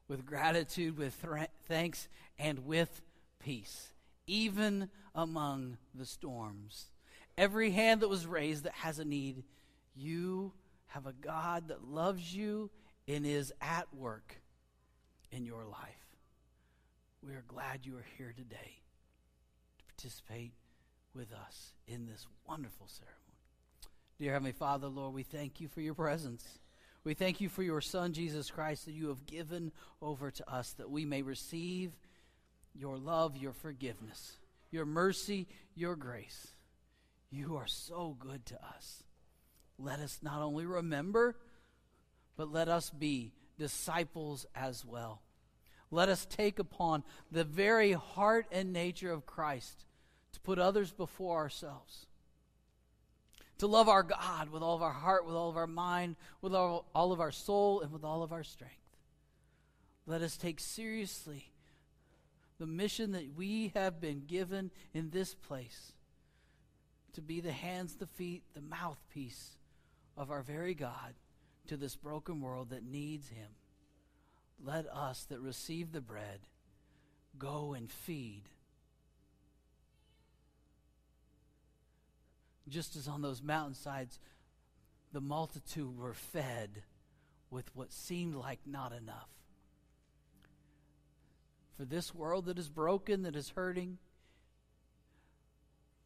with 0.09 0.25
gratitude, 0.25 0.97
with 0.97 1.21
th- 1.23 1.49
thanks, 1.67 2.09
and 2.39 2.67
with 2.67 3.03
peace, 3.39 3.93
even 4.27 4.89
among 5.15 5.77
the 5.95 6.07
storms. 6.07 6.87
Every 7.37 7.71
hand 7.71 8.01
that 8.01 8.09
was 8.09 8.27
raised 8.27 8.65
that 8.65 8.73
has 8.73 8.99
a 8.99 9.05
need, 9.05 9.45
you 9.95 10.53
have 10.87 11.07
a 11.07 11.13
God 11.13 11.69
that 11.69 11.85
loves 11.85 12.35
you 12.35 12.71
and 13.07 13.25
is 13.25 13.53
at 13.61 13.93
work 13.95 14.41
in 15.31 15.45
your 15.45 15.65
life. 15.65 16.17
We 17.23 17.35
are 17.35 17.45
glad 17.47 17.85
you 17.85 17.97
are 17.97 18.07
here 18.17 18.33
today 18.37 18.81
to 19.79 19.85
participate 19.85 20.53
with 21.15 21.33
us 21.33 21.75
in 21.87 22.07
this 22.07 22.27
wonderful 22.47 22.87
ceremony. 22.87 23.19
Dear 24.19 24.33
Heavenly 24.33 24.53
Father, 24.53 24.89
Lord, 24.89 25.15
we 25.15 25.23
thank 25.23 25.61
you 25.61 25.69
for 25.69 25.81
your 25.81 25.95
presence. 25.95 26.59
We 27.09 27.15
thank 27.15 27.41
you 27.41 27.49
for 27.49 27.63
your 27.63 27.81
Son, 27.81 28.13
Jesus 28.13 28.51
Christ, 28.51 28.85
that 28.85 28.93
you 28.93 29.09
have 29.09 29.25
given 29.25 29.73
over 30.03 30.31
to 30.31 30.53
us 30.53 30.75
that 30.75 30.91
we 30.91 31.07
may 31.07 31.23
receive 31.23 31.93
your 32.75 32.99
love, 32.99 33.35
your 33.35 33.55
forgiveness, 33.55 34.37
your 34.71 34.85
mercy, 34.85 35.47
your 35.75 35.97
grace. 35.97 36.49
You 37.31 37.57
are 37.57 37.67
so 37.67 38.15
good 38.19 38.45
to 38.45 38.57
us. 38.63 39.05
Let 39.79 40.01
us 40.01 40.19
not 40.21 40.43
only 40.43 40.67
remember, 40.67 41.35
but 42.37 42.53
let 42.53 42.69
us 42.69 42.91
be 42.91 43.33
disciples 43.59 44.45
as 44.55 44.85
well. 44.85 45.23
Let 45.91 46.11
us 46.11 46.27
take 46.27 46.59
upon 46.59 47.05
the 47.33 47.45
very 47.45 47.93
heart 47.93 48.45
and 48.53 48.71
nature 48.71 49.13
of 49.13 49.25
Christ 49.25 49.87
to 50.35 50.41
put 50.41 50.59
others 50.59 50.93
before 50.93 51.39
ourselves 51.39 52.05
to 53.59 53.67
love 53.67 53.89
our 53.89 54.03
God 54.03 54.51
with 54.51 54.63
all 54.63 54.77
of 54.77 54.83
our 54.83 54.93
heart, 54.93 55.27
with 55.27 55.35
all 55.35 55.51
of 55.51 55.57
our 55.57 55.67
mind, 55.67 56.17
with 56.41 56.55
all, 56.55 56.87
all 56.95 57.13
of 57.13 57.21
our 57.21 57.33
soul, 57.33 57.81
and 57.81 57.93
with 57.93 58.05
all 58.05 58.23
of 58.23 58.33
our 58.33 58.45
strength. 58.45 58.75
Let 60.07 60.23
us 60.23 60.37
take 60.37 60.61
seriously 60.61 61.53
the 62.59 62.67
mission 62.67 63.13
that 63.13 63.37
we 63.37 63.73
have 63.75 64.01
been 64.01 64.25
given 64.27 64.71
in 64.95 65.11
this 65.11 65.35
place 65.35 65.93
to 67.13 67.21
be 67.21 67.41
the 67.41 67.53
hands, 67.53 67.95
the 67.95 68.07
feet, 68.07 68.43
the 68.55 68.61
mouthpiece 68.61 69.59
of 70.17 70.31
our 70.31 70.43
very 70.43 70.75
God 70.75 71.15
to 71.67 71.77
this 71.77 71.97
broken 71.97 72.41
world 72.41 72.71
that 72.71 72.85
needs 72.85 73.29
Him. 73.29 73.51
Let 74.65 74.87
us 74.89 75.25
that 75.29 75.41
receive 75.41 75.93
the 75.93 76.01
bread 76.01 76.41
go 77.39 77.75
and 77.75 77.91
feed. 77.91 78.43
Just 82.69 82.97
as 82.97 83.09
on 83.09 83.23
those 83.23 83.43
mountainsides, 83.43 84.19
the 85.13 85.21
multitude 85.21 85.97
were 85.99 86.15
fed 86.15 86.83
with 87.51 87.75
what 87.75 87.93
seemed 87.93 88.35
like 88.35 88.61
not 88.67 88.93
enough. 88.93 89.29
For 91.77 91.85
this 91.85 92.15
world 92.15 92.47
that 92.47 92.59
is 92.59 92.69
broken, 92.69 93.23
that 93.23 93.37
is 93.37 93.51
hurting, 93.51 93.99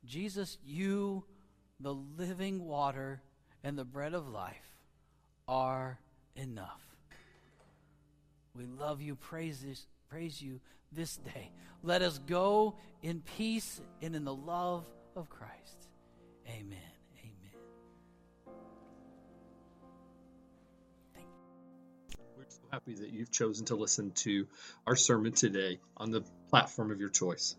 Jesus, 0.04 0.58
you, 0.64 1.24
the 1.80 1.94
living 1.94 2.64
water 2.64 3.22
and 3.64 3.78
the 3.78 3.84
bread 3.84 4.14
of 4.14 4.28
life, 4.28 4.76
are 5.48 5.98
enough. 6.36 6.82
We 8.54 8.66
love 8.66 9.00
you, 9.00 9.16
praise, 9.16 9.62
this, 9.62 9.86
praise 10.08 10.42
you 10.42 10.60
this 10.92 11.16
day. 11.16 11.50
Let 11.82 12.02
us 12.02 12.18
go 12.18 12.76
in 13.02 13.22
peace 13.36 13.80
and 14.02 14.14
in 14.14 14.24
the 14.24 14.34
love 14.34 14.84
of 15.16 15.30
Christ. 15.30 15.88
Amen. 16.48 16.78
Amen. 17.20 17.52
We're 22.36 22.44
so 22.48 22.62
happy 22.70 22.94
that 22.94 23.10
you've 23.10 23.30
chosen 23.30 23.66
to 23.66 23.76
listen 23.76 24.12
to 24.16 24.46
our 24.86 24.96
sermon 24.96 25.32
today 25.32 25.78
on 25.96 26.10
the 26.10 26.24
platform 26.50 26.90
of 26.90 27.00
your 27.00 27.10
choice. 27.10 27.54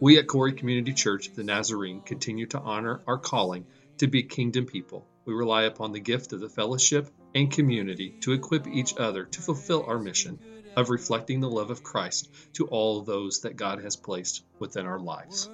We 0.00 0.18
at 0.18 0.26
Cory 0.26 0.52
Community 0.52 0.92
Church 0.92 1.32
the 1.34 1.44
Nazarene 1.44 2.02
continue 2.02 2.46
to 2.46 2.60
honor 2.60 3.00
our 3.06 3.18
calling 3.18 3.66
to 3.98 4.06
be 4.06 4.22
kingdom 4.22 4.66
people. 4.66 5.06
We 5.24 5.34
rely 5.34 5.64
upon 5.64 5.92
the 5.92 6.00
gift 6.00 6.32
of 6.32 6.40
the 6.40 6.48
fellowship 6.48 7.10
and 7.34 7.50
community 7.50 8.14
to 8.20 8.32
equip 8.32 8.66
each 8.66 8.96
other 8.96 9.24
to 9.24 9.42
fulfill 9.42 9.84
our 9.86 9.98
mission 9.98 10.38
of 10.76 10.90
reflecting 10.90 11.40
the 11.40 11.50
love 11.50 11.70
of 11.70 11.82
Christ 11.82 12.28
to 12.54 12.66
all 12.66 13.02
those 13.02 13.40
that 13.40 13.56
God 13.56 13.82
has 13.82 13.96
placed 13.96 14.42
within 14.60 14.86
our 14.86 15.00
lives. 15.00 15.48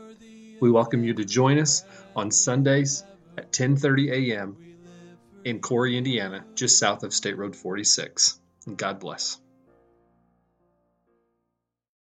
We 0.60 0.70
welcome 0.70 1.04
you 1.04 1.14
to 1.14 1.24
join 1.24 1.58
us 1.58 1.84
on 2.16 2.30
Sundays 2.30 3.04
at 3.36 3.52
10:30 3.52 4.10
a.m. 4.32 4.58
in 5.44 5.60
Cory, 5.60 5.98
Indiana, 5.98 6.46
just 6.56 6.78
south 6.78 7.04
of 7.04 7.14
State 7.14 7.38
Road 7.38 7.56
46. 7.56 8.40
God 8.76 9.00
bless. 9.00 9.38